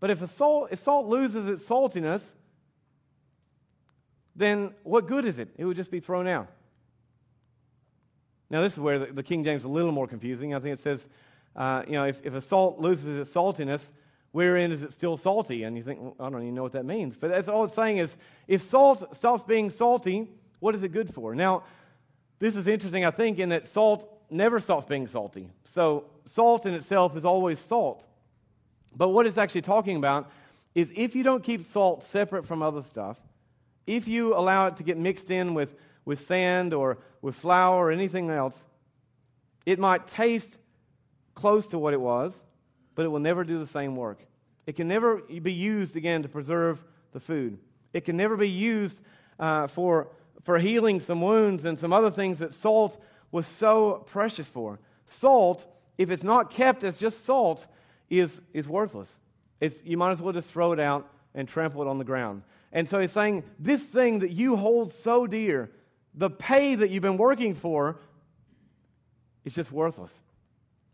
but 0.00 0.10
if, 0.10 0.28
salt, 0.32 0.68
if 0.72 0.82
salt 0.82 1.06
loses 1.06 1.46
its 1.46 1.62
saltiness, 1.68 2.22
then 4.34 4.74
what 4.82 5.06
good 5.06 5.24
is 5.24 5.38
it? 5.38 5.48
It 5.56 5.64
would 5.64 5.76
just 5.76 5.90
be 5.90 6.00
thrown 6.00 6.26
out. 6.26 6.48
Now, 8.48 8.62
this 8.62 8.74
is 8.74 8.80
where 8.80 8.98
the, 8.98 9.06
the 9.06 9.22
King 9.22 9.44
James 9.44 9.62
is 9.62 9.64
a 9.64 9.68
little 9.68 9.92
more 9.92 10.06
confusing. 10.06 10.54
I 10.54 10.60
think 10.60 10.78
it 10.78 10.82
says, 10.82 11.04
uh, 11.56 11.82
you 11.86 11.94
know, 11.94 12.04
if, 12.04 12.24
if 12.24 12.34
a 12.34 12.40
salt 12.40 12.78
loses 12.78 13.06
its 13.06 13.34
saltiness, 13.34 13.82
wherein 14.36 14.70
is 14.70 14.82
it 14.82 14.92
still 14.92 15.16
salty? 15.16 15.62
And 15.62 15.78
you 15.78 15.82
think, 15.82 15.98
well, 15.98 16.14
I 16.20 16.28
don't 16.28 16.42
even 16.42 16.54
know 16.54 16.62
what 16.62 16.72
that 16.72 16.84
means. 16.84 17.16
But 17.16 17.30
that's 17.30 17.48
all 17.48 17.64
it's 17.64 17.74
saying 17.74 17.96
is 17.96 18.14
if 18.46 18.68
salt 18.68 19.16
stops 19.16 19.42
being 19.42 19.70
salty, 19.70 20.28
what 20.60 20.74
is 20.74 20.82
it 20.82 20.92
good 20.92 21.14
for? 21.14 21.34
Now, 21.34 21.62
this 22.38 22.54
is 22.54 22.66
interesting, 22.66 23.06
I 23.06 23.10
think, 23.10 23.38
in 23.38 23.48
that 23.48 23.66
salt 23.66 24.06
never 24.28 24.60
stops 24.60 24.84
being 24.84 25.06
salty. 25.06 25.48
So, 25.64 26.04
salt 26.26 26.66
in 26.66 26.74
itself 26.74 27.16
is 27.16 27.24
always 27.24 27.58
salt. 27.58 28.04
But 28.94 29.08
what 29.08 29.26
it's 29.26 29.38
actually 29.38 29.62
talking 29.62 29.96
about 29.96 30.30
is 30.74 30.90
if 30.94 31.14
you 31.14 31.22
don't 31.22 31.42
keep 31.42 31.64
salt 31.72 32.04
separate 32.04 32.44
from 32.44 32.60
other 32.60 32.82
stuff, 32.82 33.16
if 33.86 34.06
you 34.06 34.36
allow 34.36 34.66
it 34.66 34.76
to 34.76 34.82
get 34.82 34.98
mixed 34.98 35.30
in 35.30 35.54
with, 35.54 35.74
with 36.04 36.26
sand 36.26 36.74
or 36.74 36.98
with 37.22 37.36
flour 37.36 37.86
or 37.86 37.90
anything 37.90 38.28
else, 38.28 38.54
it 39.64 39.78
might 39.78 40.06
taste 40.08 40.58
close 41.34 41.66
to 41.68 41.78
what 41.78 41.94
it 41.94 42.00
was, 42.02 42.38
but 42.96 43.04
it 43.04 43.08
will 43.08 43.20
never 43.20 43.44
do 43.44 43.60
the 43.60 43.66
same 43.68 43.94
work. 43.94 44.18
It 44.66 44.74
can 44.74 44.88
never 44.88 45.18
be 45.18 45.52
used 45.52 45.94
again 45.94 46.22
to 46.22 46.28
preserve 46.28 46.82
the 47.12 47.20
food. 47.20 47.58
It 47.92 48.04
can 48.04 48.16
never 48.16 48.36
be 48.36 48.48
used 48.48 49.00
uh, 49.38 49.68
for, 49.68 50.08
for 50.42 50.58
healing 50.58 50.98
some 51.00 51.20
wounds 51.20 51.64
and 51.64 51.78
some 51.78 51.92
other 51.92 52.10
things 52.10 52.38
that 52.38 52.52
salt 52.54 53.00
was 53.30 53.46
so 53.46 54.04
precious 54.10 54.48
for. 54.48 54.80
Salt, 55.20 55.64
if 55.98 56.10
it's 56.10 56.24
not 56.24 56.50
kept 56.50 56.82
as 56.82 56.96
just 56.96 57.24
salt, 57.24 57.64
is, 58.10 58.40
is 58.52 58.66
worthless. 58.66 59.08
It's, 59.60 59.80
you 59.84 59.96
might 59.96 60.10
as 60.10 60.20
well 60.20 60.32
just 60.32 60.50
throw 60.50 60.72
it 60.72 60.80
out 60.80 61.08
and 61.34 61.46
trample 61.46 61.82
it 61.82 61.86
on 61.88 61.98
the 61.98 62.04
ground. 62.04 62.42
And 62.72 62.88
so 62.88 62.98
he's 62.98 63.12
saying, 63.12 63.44
this 63.58 63.82
thing 63.82 64.20
that 64.20 64.30
you 64.30 64.56
hold 64.56 64.92
so 64.92 65.26
dear, 65.26 65.70
the 66.14 66.30
pay 66.30 66.74
that 66.74 66.90
you've 66.90 67.02
been 67.02 67.18
working 67.18 67.54
for, 67.54 67.98
is 69.44 69.52
just 69.52 69.70
worthless. 69.70 70.10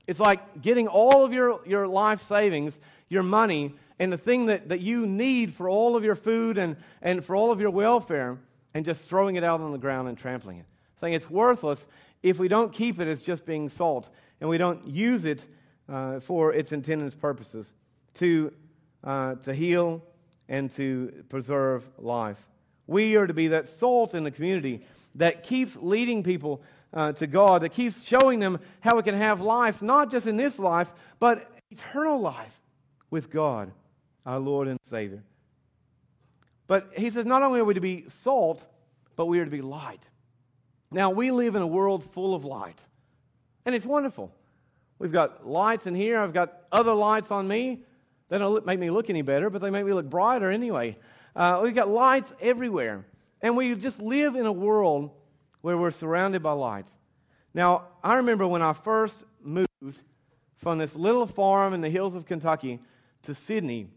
It's 0.06 0.20
like 0.20 0.60
getting 0.60 0.88
all 0.88 1.24
of 1.24 1.32
your, 1.32 1.60
your 1.66 1.86
life 1.86 2.26
savings, 2.28 2.76
your 3.08 3.22
money, 3.22 3.74
and 3.98 4.12
the 4.12 4.18
thing 4.18 4.46
that, 4.46 4.68
that 4.68 4.80
you 4.80 5.06
need 5.06 5.54
for 5.54 5.68
all 5.68 5.96
of 5.96 6.04
your 6.04 6.16
food 6.16 6.58
and, 6.58 6.76
and 7.00 7.24
for 7.24 7.36
all 7.36 7.52
of 7.52 7.60
your 7.60 7.70
welfare, 7.70 8.38
and 8.74 8.84
just 8.84 9.06
throwing 9.06 9.36
it 9.36 9.44
out 9.44 9.60
on 9.60 9.72
the 9.72 9.78
ground 9.78 10.08
and 10.08 10.18
trampling 10.18 10.58
it. 10.58 10.66
Saying 11.00 11.14
it's 11.14 11.28
worthless 11.30 11.84
if 12.22 12.38
we 12.38 12.48
don't 12.48 12.72
keep 12.72 13.00
it 13.00 13.08
as 13.08 13.20
just 13.20 13.44
being 13.44 13.68
salt 13.68 14.08
and 14.40 14.48
we 14.48 14.58
don't 14.58 14.86
use 14.86 15.24
it 15.24 15.44
uh, 15.88 16.20
for 16.20 16.52
its 16.52 16.72
intended 16.72 17.18
purposes 17.20 17.70
to, 18.14 18.52
uh, 19.04 19.34
to 19.36 19.54
heal 19.54 20.02
and 20.48 20.70
to 20.74 21.24
preserve 21.28 21.84
life. 21.98 22.38
We 22.86 23.16
are 23.16 23.26
to 23.26 23.34
be 23.34 23.48
that 23.48 23.68
salt 23.68 24.14
in 24.14 24.24
the 24.24 24.30
community 24.30 24.84
that 25.14 25.44
keeps 25.44 25.76
leading 25.76 26.22
people 26.22 26.62
uh, 26.92 27.12
to 27.12 27.26
God, 27.26 27.62
that 27.62 27.70
keeps 27.70 28.02
showing 28.02 28.38
them 28.40 28.60
how 28.80 28.96
we 28.96 29.02
can 29.02 29.14
have 29.14 29.40
life, 29.40 29.82
not 29.82 30.10
just 30.10 30.26
in 30.26 30.36
this 30.36 30.58
life, 30.58 30.92
but 31.18 31.50
eternal 31.70 32.20
life 32.20 32.60
with 33.10 33.30
God, 33.30 33.70
our 34.26 34.38
Lord 34.38 34.68
and 34.68 34.78
Savior. 34.88 35.22
But 36.66 36.90
he 36.96 37.10
says 37.10 37.26
not 37.26 37.42
only 37.42 37.60
are 37.60 37.64
we 37.64 37.74
to 37.74 37.80
be 37.80 38.04
salt, 38.08 38.66
but 39.16 39.26
we 39.26 39.38
are 39.38 39.44
to 39.44 39.50
be 39.50 39.62
light. 39.62 40.02
Now, 40.90 41.10
we 41.10 41.30
live 41.30 41.54
in 41.54 41.62
a 41.62 41.66
world 41.66 42.04
full 42.12 42.34
of 42.34 42.44
light, 42.44 42.78
and 43.64 43.74
it's 43.74 43.86
wonderful. 43.86 44.30
We've 44.98 45.12
got 45.12 45.48
lights 45.48 45.86
in 45.86 45.94
here, 45.94 46.18
I've 46.18 46.34
got 46.34 46.52
other 46.70 46.92
lights 46.92 47.30
on 47.30 47.48
me. 47.48 47.84
They 48.28 48.38
don't 48.38 48.64
make 48.64 48.78
me 48.78 48.90
look 48.90 49.10
any 49.10 49.22
better, 49.22 49.50
but 49.50 49.60
they 49.60 49.70
make 49.70 49.84
me 49.84 49.92
look 49.92 50.08
brighter 50.08 50.50
anyway. 50.50 50.96
Uh, 51.34 51.60
we've 51.62 51.74
got 51.74 51.88
lights 51.88 52.32
everywhere. 52.40 53.04
And 53.42 53.56
we 53.56 53.74
just 53.74 54.00
live 54.00 54.36
in 54.36 54.46
a 54.46 54.52
world 54.52 55.10
where 55.62 55.78
we're 55.78 55.90
surrounded 55.90 56.42
by 56.42 56.52
lights. 56.52 56.90
Now, 57.54 57.88
I 58.04 58.16
remember 58.16 58.46
when 58.46 58.62
I 58.62 58.72
first 58.72 59.24
moved 59.42 60.02
from 60.56 60.78
this 60.78 60.94
little 60.94 61.26
farm 61.26 61.74
in 61.74 61.80
the 61.80 61.90
hills 61.90 62.14
of 62.14 62.26
Kentucky 62.26 62.80
to 63.22 63.34
Sydney, 63.34 63.88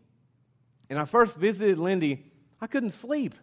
and 0.89 0.97
I 0.97 1.05
first 1.05 1.35
visited 1.35 1.77
Lindy, 1.77 2.23
I 2.61 2.67
couldn't 2.67 2.91
sleep. 2.91 3.35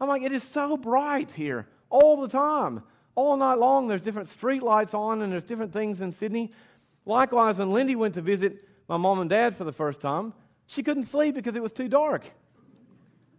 I'm 0.00 0.08
like, 0.08 0.22
it 0.22 0.32
is 0.32 0.42
so 0.42 0.76
bright 0.76 1.30
here 1.30 1.66
all 1.90 2.20
the 2.20 2.28
time. 2.28 2.82
All 3.14 3.36
night 3.36 3.58
long, 3.58 3.88
there's 3.88 4.02
different 4.02 4.28
street 4.28 4.62
lights 4.62 4.92
on, 4.92 5.22
and 5.22 5.32
there's 5.32 5.44
different 5.44 5.72
things 5.72 6.00
in 6.00 6.12
Sydney. 6.12 6.52
Likewise, 7.06 7.58
when 7.58 7.70
Lindy 7.70 7.96
went 7.96 8.14
to 8.14 8.20
visit 8.20 8.68
my 8.88 8.96
mom 8.96 9.20
and 9.20 9.30
dad 9.30 9.56
for 9.56 9.64
the 9.64 9.72
first 9.72 10.00
time, 10.00 10.34
she 10.66 10.82
couldn't 10.82 11.04
sleep 11.04 11.34
because 11.34 11.56
it 11.56 11.62
was 11.62 11.72
too 11.72 11.88
dark. 11.88 12.24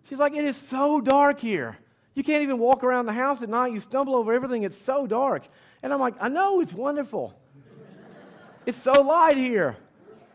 She's 0.06 0.18
like, 0.18 0.36
It 0.36 0.46
is 0.46 0.58
so 0.58 1.02
dark 1.02 1.40
here. 1.40 1.78
You 2.18 2.24
can't 2.24 2.42
even 2.42 2.58
walk 2.58 2.84
around 2.84 3.06
the 3.06 3.14
house 3.14 3.44
at 3.44 3.50
night. 3.50 3.74
You 3.74 3.80
stumble 3.80 4.16
over 4.16 4.34
everything. 4.34 4.64
It's 4.64 4.76
so 4.86 5.06
dark. 5.06 5.44
And 5.84 5.94
I'm 5.94 6.00
like, 6.00 6.16
I 6.20 6.30
know, 6.30 6.62
it's 6.62 6.74
wonderful. 6.74 7.40
it's 8.66 8.82
so 8.82 9.04
light 9.04 9.38
here. 9.38 9.78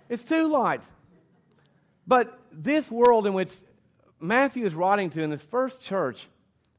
It's 0.09 0.23
too 0.23 0.47
light. 0.47 0.81
But 2.07 2.39
this 2.53 2.89
world 2.89 3.27
in 3.27 3.33
which 3.33 3.51
Matthew 4.21 4.65
is 4.65 4.77
writing 4.77 5.11
to 5.11 5.23
in 5.23 5.31
this 5.31 5.43
first 5.43 5.81
church, 5.81 6.25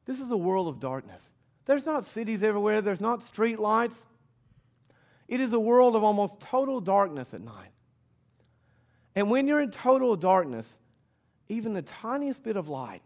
this 0.05 0.21
is 0.21 0.31
a 0.31 0.37
world 0.37 0.69
of 0.69 0.79
darkness. 0.79 1.21
There's 1.65 1.85
not 1.85 2.05
cities 2.13 2.41
everywhere, 2.41 2.81
there's 2.81 3.01
not 3.01 3.23
street 3.23 3.59
lights. 3.59 3.97
It 5.27 5.41
is 5.41 5.51
a 5.51 5.59
world 5.59 5.97
of 5.97 6.05
almost 6.05 6.39
total 6.39 6.79
darkness 6.79 7.33
at 7.33 7.41
night. 7.41 7.71
And 9.15 9.29
when 9.29 9.49
you're 9.49 9.59
in 9.59 9.71
total 9.71 10.15
darkness, 10.15 10.65
even 11.49 11.73
the 11.73 11.81
tiniest 11.81 12.41
bit 12.41 12.55
of 12.55 12.69
light 12.69 13.01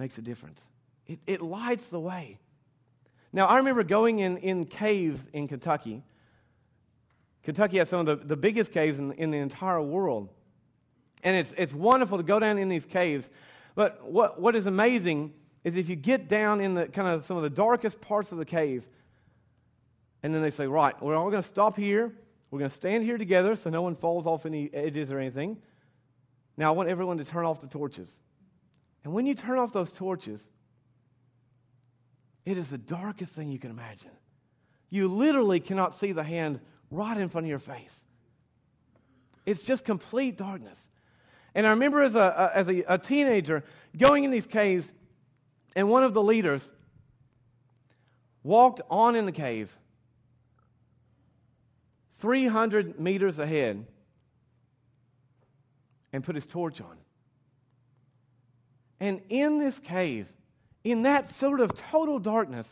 makes 0.00 0.18
a 0.18 0.22
difference. 0.22 0.60
It, 1.06 1.20
it 1.26 1.42
lights 1.42 1.86
the 1.88 2.00
way. 2.00 2.38
Now, 3.32 3.46
I 3.46 3.58
remember 3.58 3.84
going 3.84 4.18
in, 4.18 4.38
in 4.38 4.64
caves 4.64 5.20
in 5.32 5.46
Kentucky. 5.46 6.02
Kentucky 7.44 7.78
has 7.78 7.88
some 7.88 8.00
of 8.00 8.06
the, 8.06 8.16
the 8.16 8.36
biggest 8.36 8.72
caves 8.72 8.98
in, 8.98 9.12
in 9.12 9.30
the 9.30 9.38
entire 9.38 9.80
world. 9.80 10.30
And 11.22 11.36
it's, 11.36 11.52
it's 11.56 11.72
wonderful 11.72 12.16
to 12.16 12.24
go 12.24 12.40
down 12.40 12.58
in 12.58 12.68
these 12.68 12.86
caves. 12.86 13.28
But 13.74 14.10
what, 14.10 14.40
what 14.40 14.56
is 14.56 14.66
amazing 14.66 15.32
is 15.62 15.76
if 15.76 15.88
you 15.88 15.96
get 15.96 16.28
down 16.28 16.60
in 16.60 16.74
the 16.74 16.86
kind 16.86 17.06
of 17.06 17.26
some 17.26 17.36
of 17.36 17.42
the 17.42 17.50
darkest 17.50 18.00
parts 18.00 18.32
of 18.32 18.38
the 18.38 18.44
cave, 18.46 18.86
and 20.22 20.34
then 20.34 20.42
they 20.42 20.50
say, 20.50 20.66
right, 20.66 21.00
we're 21.02 21.14
all 21.14 21.30
going 21.30 21.42
to 21.42 21.48
stop 21.48 21.76
here. 21.76 22.12
We're 22.50 22.58
going 22.58 22.70
to 22.70 22.76
stand 22.76 23.04
here 23.04 23.18
together 23.18 23.54
so 23.54 23.70
no 23.70 23.82
one 23.82 23.94
falls 23.94 24.26
off 24.26 24.46
any 24.46 24.70
edges 24.72 25.12
or 25.12 25.18
anything. 25.18 25.58
Now, 26.56 26.72
I 26.72 26.76
want 26.76 26.88
everyone 26.88 27.18
to 27.18 27.24
turn 27.24 27.44
off 27.44 27.60
the 27.60 27.68
torches. 27.68 28.10
And 29.04 29.12
when 29.12 29.26
you 29.26 29.34
turn 29.34 29.58
off 29.58 29.72
those 29.72 29.92
torches, 29.92 30.46
it 32.44 32.58
is 32.58 32.70
the 32.70 32.78
darkest 32.78 33.32
thing 33.32 33.48
you 33.48 33.58
can 33.58 33.70
imagine. 33.70 34.10
You 34.90 35.08
literally 35.08 35.60
cannot 35.60 35.98
see 35.98 36.12
the 36.12 36.24
hand 36.24 36.60
right 36.90 37.16
in 37.16 37.28
front 37.28 37.46
of 37.46 37.48
your 37.48 37.58
face. 37.58 38.04
It's 39.46 39.62
just 39.62 39.84
complete 39.84 40.36
darkness. 40.36 40.78
And 41.54 41.66
I 41.66 41.70
remember 41.70 42.02
as 42.02 42.14
a, 42.14 42.50
as 42.54 42.68
a, 42.68 42.82
a 42.88 42.98
teenager 42.98 43.64
going 43.96 44.24
in 44.24 44.30
these 44.30 44.46
caves, 44.46 44.86
and 45.74 45.88
one 45.88 46.02
of 46.02 46.14
the 46.14 46.22
leaders 46.22 46.68
walked 48.42 48.80
on 48.90 49.16
in 49.16 49.26
the 49.26 49.32
cave 49.32 49.74
300 52.20 53.00
meters 53.00 53.38
ahead 53.38 53.86
and 56.12 56.22
put 56.22 56.34
his 56.34 56.46
torch 56.46 56.80
on. 56.80 56.96
And 59.00 59.22
in 59.30 59.58
this 59.58 59.78
cave, 59.78 60.28
in 60.84 61.02
that 61.02 61.30
sort 61.30 61.60
of 61.60 61.74
total 61.74 62.18
darkness, 62.18 62.68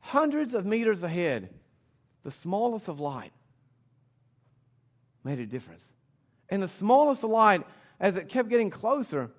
hundreds 0.00 0.54
of 0.54 0.66
meters 0.66 1.02
ahead, 1.02 1.48
the 2.22 2.30
smallest 2.30 2.88
of 2.88 3.00
light 3.00 3.32
made 5.24 5.38
a 5.38 5.46
difference. 5.46 5.82
And 6.50 6.62
the 6.62 6.68
smallest 6.68 7.24
of 7.24 7.30
light, 7.30 7.66
as 7.98 8.16
it 8.16 8.28
kept 8.28 8.50
getting 8.50 8.70
closer, 8.70 9.30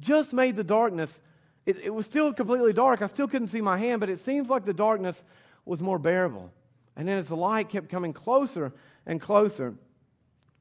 just 0.00 0.32
made 0.32 0.54
the 0.56 0.64
darkness. 0.64 1.18
It, 1.66 1.78
it, 1.78 1.90
was 1.90 2.06
still 2.06 2.32
completely 2.32 2.72
dark. 2.72 3.02
I 3.02 3.08
still 3.08 3.28
couldn't 3.28 3.48
see 3.48 3.60
my 3.60 3.76
hand, 3.76 4.00
but 4.00 4.08
it 4.08 4.20
seems 4.20 4.48
like 4.48 4.64
the 4.64 4.72
darkness 4.72 5.22
was 5.64 5.80
more 5.80 5.98
bearable. 5.98 6.52
And 6.96 7.08
then 7.08 7.18
as 7.18 7.26
the 7.26 7.36
light 7.36 7.68
kept 7.68 7.88
coming 7.88 8.12
closer 8.12 8.72
and 9.06 9.20
closer, 9.20 9.74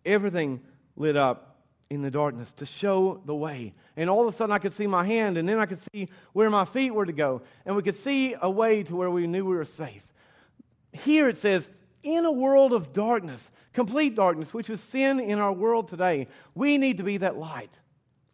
everything 0.06 0.62
lit 0.96 1.16
up 1.16 1.51
in 1.92 2.02
the 2.02 2.10
darkness 2.10 2.50
to 2.54 2.66
show 2.66 3.22
the 3.26 3.36
way. 3.36 3.74
And 3.98 4.10
all 4.10 4.26
of 4.26 4.34
a 4.34 4.38
sudden, 4.38 4.54
I 4.54 4.60
could 4.60 4.72
see 4.72 4.88
my 4.88 5.04
hand, 5.04 5.38
and 5.38 5.48
then 5.48 5.60
I 5.60 5.66
could 5.66 5.82
see 5.92 6.08
where 6.32 6.50
my 6.50 6.64
feet 6.64 6.92
were 6.92 7.06
to 7.06 7.12
go. 7.12 7.42
And 7.66 7.76
we 7.76 7.84
could 7.84 7.98
see 7.98 8.34
a 8.42 8.50
way 8.50 8.84
to 8.84 8.96
where 8.96 9.12
we 9.12 9.28
knew 9.28 9.44
we 9.44 9.58
were 9.58 9.66
safe. 9.66 10.08
Here 10.94 11.28
it 11.28 11.40
says, 11.40 11.68
in 12.02 12.24
a 12.24 12.32
world 12.32 12.72
of 12.72 12.94
darkness, 12.94 13.42
complete 13.74 14.16
darkness, 14.16 14.54
which 14.54 14.70
is 14.70 14.80
sin 14.80 15.20
in 15.20 15.38
our 15.40 15.52
world 15.52 15.90
today, 15.90 16.30
we 16.56 16.78
need 16.78 16.96
to 16.98 17.04
be 17.04 17.18
that 17.18 17.36
light. 17.36 17.74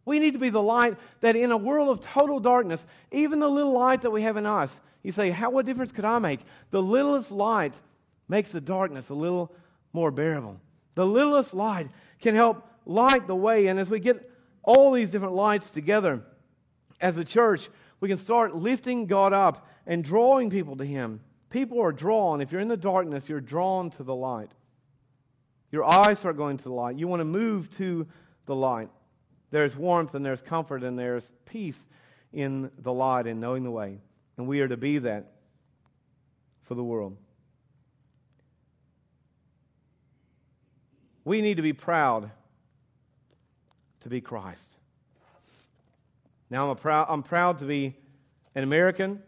We 0.04 0.20
need 0.20 0.34
to 0.34 0.38
be 0.38 0.50
the 0.50 0.62
light 0.62 0.96
that 1.20 1.34
in 1.34 1.50
a 1.50 1.56
world 1.56 1.88
of 1.88 2.00
total 2.00 2.38
darkness, 2.38 2.86
even 3.10 3.40
the 3.40 3.50
little 3.50 3.72
light 3.72 4.02
that 4.02 4.12
we 4.12 4.22
have 4.22 4.36
in 4.36 4.46
us, 4.46 4.70
you 5.02 5.10
say, 5.10 5.30
how, 5.30 5.50
what 5.50 5.66
difference 5.66 5.90
could 5.90 6.04
I 6.04 6.20
make? 6.20 6.40
The 6.70 6.80
littlest 6.80 7.32
light 7.32 7.74
makes 8.28 8.52
the 8.52 8.60
darkness 8.60 9.08
a 9.08 9.14
little 9.14 9.52
more 9.92 10.12
bearable. 10.12 10.60
The 10.94 11.04
littlest 11.04 11.54
light 11.54 11.88
can 12.20 12.36
help 12.36 12.64
light 12.88 13.28
the 13.28 13.36
way. 13.36 13.68
And 13.68 13.78
as 13.78 13.88
we 13.88 14.00
get 14.00 14.28
all 14.64 14.92
these 14.92 15.10
different 15.10 15.34
lights 15.34 15.70
together 15.70 16.22
as 17.00 17.16
a 17.16 17.24
church, 17.24 17.68
we 18.00 18.08
can 18.08 18.18
start 18.18 18.56
lifting 18.56 19.06
God 19.06 19.32
up 19.32 19.68
and 19.86 20.02
drawing 20.02 20.50
people 20.50 20.76
to 20.76 20.84
Him. 20.84 21.20
People 21.50 21.80
are 21.80 21.92
drawn. 21.92 22.40
If 22.40 22.50
you're 22.50 22.60
in 22.60 22.68
the 22.68 22.76
darkness, 22.76 23.28
you're 23.28 23.40
drawn 23.40 23.90
to 23.90 24.02
the 24.02 24.14
light. 24.14 24.50
Your 25.70 25.84
eyes 25.84 26.18
start 26.18 26.36
going 26.36 26.56
to 26.56 26.64
the 26.64 26.72
light. 26.72 26.98
You 26.98 27.08
want 27.08 27.20
to 27.20 27.24
move 27.24 27.70
to 27.76 28.06
the 28.46 28.54
light. 28.54 28.88
There's 29.50 29.76
warmth 29.76 30.14
and 30.14 30.24
there's 30.24 30.42
comfort 30.42 30.82
and 30.82 30.98
there's 30.98 31.30
peace 31.46 31.86
in 32.32 32.70
the 32.78 32.92
light 32.92 33.26
and 33.26 33.40
knowing 33.40 33.64
the 33.64 33.70
way. 33.70 33.98
And 34.36 34.46
we 34.46 34.60
are 34.60 34.68
to 34.68 34.76
be 34.76 34.98
that 34.98 35.32
for 36.62 36.74
the 36.74 36.84
world. 36.84 37.16
We 41.24 41.42
need 41.42 41.56
to 41.56 41.62
be 41.62 41.72
proud 41.74 42.30
to 44.00 44.08
be 44.08 44.20
Christ. 44.20 44.76
Now, 46.50 46.64
I'm, 46.64 46.70
a 46.70 46.76
proud, 46.76 47.06
I'm 47.10 47.22
proud 47.22 47.58
to 47.58 47.64
be 47.64 47.94
an 48.54 48.62
American. 48.62 49.22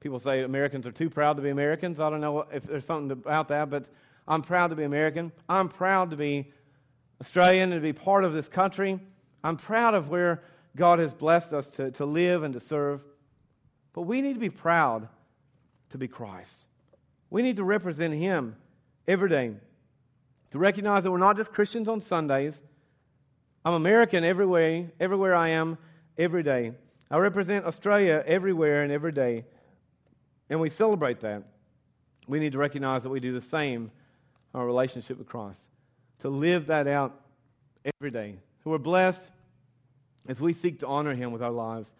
People 0.00 0.18
say 0.18 0.42
Americans 0.42 0.86
are 0.86 0.92
too 0.92 1.10
proud 1.10 1.36
to 1.36 1.42
be 1.42 1.50
Americans. 1.50 2.00
I 2.00 2.10
don't 2.10 2.20
know 2.20 2.46
if 2.52 2.64
there's 2.64 2.84
something 2.84 3.10
about 3.10 3.48
that, 3.48 3.70
but 3.70 3.86
I'm 4.26 4.42
proud 4.42 4.68
to 4.68 4.76
be 4.76 4.84
American. 4.84 5.32
I'm 5.48 5.68
proud 5.68 6.10
to 6.10 6.16
be 6.16 6.52
Australian 7.20 7.72
and 7.72 7.80
to 7.80 7.86
be 7.86 7.92
part 7.92 8.24
of 8.24 8.32
this 8.32 8.48
country. 8.48 8.98
I'm 9.44 9.56
proud 9.56 9.94
of 9.94 10.08
where 10.08 10.42
God 10.76 10.98
has 10.98 11.12
blessed 11.12 11.52
us 11.52 11.66
to, 11.76 11.90
to 11.92 12.04
live 12.04 12.42
and 12.42 12.54
to 12.54 12.60
serve. 12.60 13.02
But 13.92 14.02
we 14.02 14.22
need 14.22 14.34
to 14.34 14.40
be 14.40 14.50
proud 14.50 15.08
to 15.90 15.98
be 15.98 16.08
Christ. 16.08 16.54
We 17.28 17.42
need 17.42 17.56
to 17.56 17.64
represent 17.64 18.14
Him 18.14 18.56
every 19.06 19.28
day. 19.28 19.54
To 20.52 20.58
recognize 20.58 21.04
that 21.04 21.10
we're 21.10 21.18
not 21.18 21.36
just 21.36 21.52
Christians 21.52 21.88
on 21.88 22.00
Sundays. 22.00 22.60
I'm 23.64 23.74
American 23.74 24.24
everywhere, 24.24 24.90
everywhere 24.98 25.34
I 25.34 25.50
am, 25.50 25.76
every 26.16 26.42
day. 26.42 26.72
I 27.10 27.18
represent 27.18 27.66
Australia 27.66 28.22
everywhere 28.26 28.82
and 28.82 28.92
every 28.92 29.12
day. 29.12 29.44
And 30.48 30.60
we 30.60 30.70
celebrate 30.70 31.20
that. 31.20 31.42
We 32.26 32.40
need 32.40 32.52
to 32.52 32.58
recognize 32.58 33.02
that 33.02 33.10
we 33.10 33.20
do 33.20 33.32
the 33.32 33.46
same 33.46 33.90
in 34.54 34.60
our 34.60 34.64
relationship 34.64 35.18
with 35.18 35.26
Christ. 35.26 35.60
To 36.20 36.28
live 36.28 36.68
that 36.68 36.86
out 36.86 37.20
every 38.00 38.10
day. 38.10 38.36
Who 38.64 38.72
are 38.72 38.78
blessed 38.78 39.28
as 40.28 40.40
we 40.40 40.54
seek 40.54 40.80
to 40.80 40.86
honor 40.86 41.14
Him 41.14 41.32
with 41.32 41.42
our 41.42 41.50
lives 41.50 41.90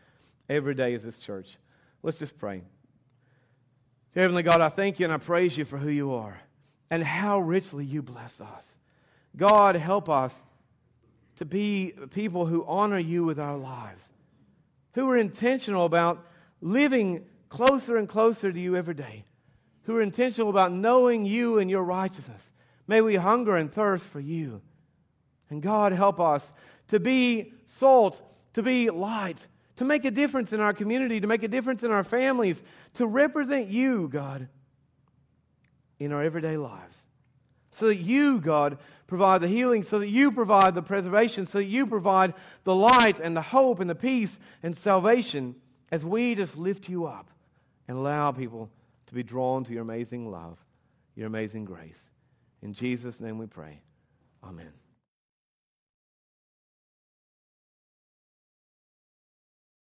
every 0.48 0.74
day 0.74 0.94
as 0.94 1.02
this 1.02 1.18
church. 1.18 1.46
Let's 2.02 2.18
just 2.18 2.38
pray. 2.38 2.62
Heavenly 4.14 4.42
God, 4.42 4.60
I 4.60 4.70
thank 4.70 4.98
you 4.98 5.04
and 5.04 5.12
I 5.12 5.18
praise 5.18 5.56
you 5.56 5.64
for 5.64 5.76
who 5.76 5.90
you 5.90 6.14
are 6.14 6.40
and 6.90 7.02
how 7.02 7.40
richly 7.40 7.84
you 7.84 8.02
bless 8.02 8.40
us. 8.40 8.66
God, 9.36 9.76
help 9.76 10.08
us 10.08 10.32
to 11.40 11.46
be 11.46 11.94
people 12.10 12.44
who 12.44 12.66
honor 12.66 12.98
you 12.98 13.24
with 13.24 13.40
our 13.40 13.56
lives, 13.56 14.06
who 14.92 15.08
are 15.08 15.16
intentional 15.16 15.86
about 15.86 16.22
living 16.60 17.24
closer 17.48 17.96
and 17.96 18.06
closer 18.06 18.52
to 18.52 18.60
you 18.60 18.76
every 18.76 18.92
day, 18.92 19.24
who 19.84 19.96
are 19.96 20.02
intentional 20.02 20.50
about 20.50 20.70
knowing 20.70 21.24
you 21.24 21.58
and 21.58 21.70
your 21.70 21.82
righteousness. 21.82 22.50
May 22.86 23.00
we 23.00 23.16
hunger 23.16 23.56
and 23.56 23.72
thirst 23.72 24.04
for 24.04 24.20
you. 24.20 24.60
And 25.48 25.62
God, 25.62 25.92
help 25.92 26.20
us 26.20 26.48
to 26.88 27.00
be 27.00 27.54
salt, 27.64 28.20
to 28.52 28.62
be 28.62 28.90
light, 28.90 29.38
to 29.76 29.86
make 29.86 30.04
a 30.04 30.10
difference 30.10 30.52
in 30.52 30.60
our 30.60 30.74
community, 30.74 31.20
to 31.20 31.26
make 31.26 31.42
a 31.42 31.48
difference 31.48 31.82
in 31.82 31.90
our 31.90 32.04
families, 32.04 32.62
to 32.94 33.06
represent 33.06 33.68
you, 33.68 34.08
God, 34.08 34.46
in 35.98 36.12
our 36.12 36.22
everyday 36.22 36.58
lives. 36.58 37.02
So 37.80 37.86
that 37.86 37.96
you, 37.96 38.40
God, 38.40 38.78
provide 39.06 39.40
the 39.40 39.48
healing, 39.48 39.82
so 39.82 39.98
that 39.98 40.08
you 40.08 40.32
provide 40.32 40.74
the 40.74 40.82
preservation, 40.82 41.46
so 41.46 41.58
that 41.58 41.64
you 41.64 41.86
provide 41.86 42.34
the 42.64 42.74
light 42.74 43.20
and 43.20 43.34
the 43.36 43.42
hope 43.42 43.80
and 43.80 43.88
the 43.88 43.94
peace 43.94 44.38
and 44.62 44.76
salvation 44.76 45.56
as 45.90 46.04
we 46.04 46.34
just 46.34 46.56
lift 46.56 46.88
you 46.88 47.06
up 47.06 47.28
and 47.88 47.96
allow 47.96 48.32
people 48.32 48.70
to 49.06 49.14
be 49.14 49.22
drawn 49.22 49.64
to 49.64 49.72
your 49.72 49.82
amazing 49.82 50.30
love, 50.30 50.58
your 51.16 51.26
amazing 51.26 51.64
grace. 51.64 52.10
In 52.62 52.74
Jesus' 52.74 53.18
name 53.18 53.38
we 53.38 53.46
pray. 53.46 53.80
Amen. 54.44 54.70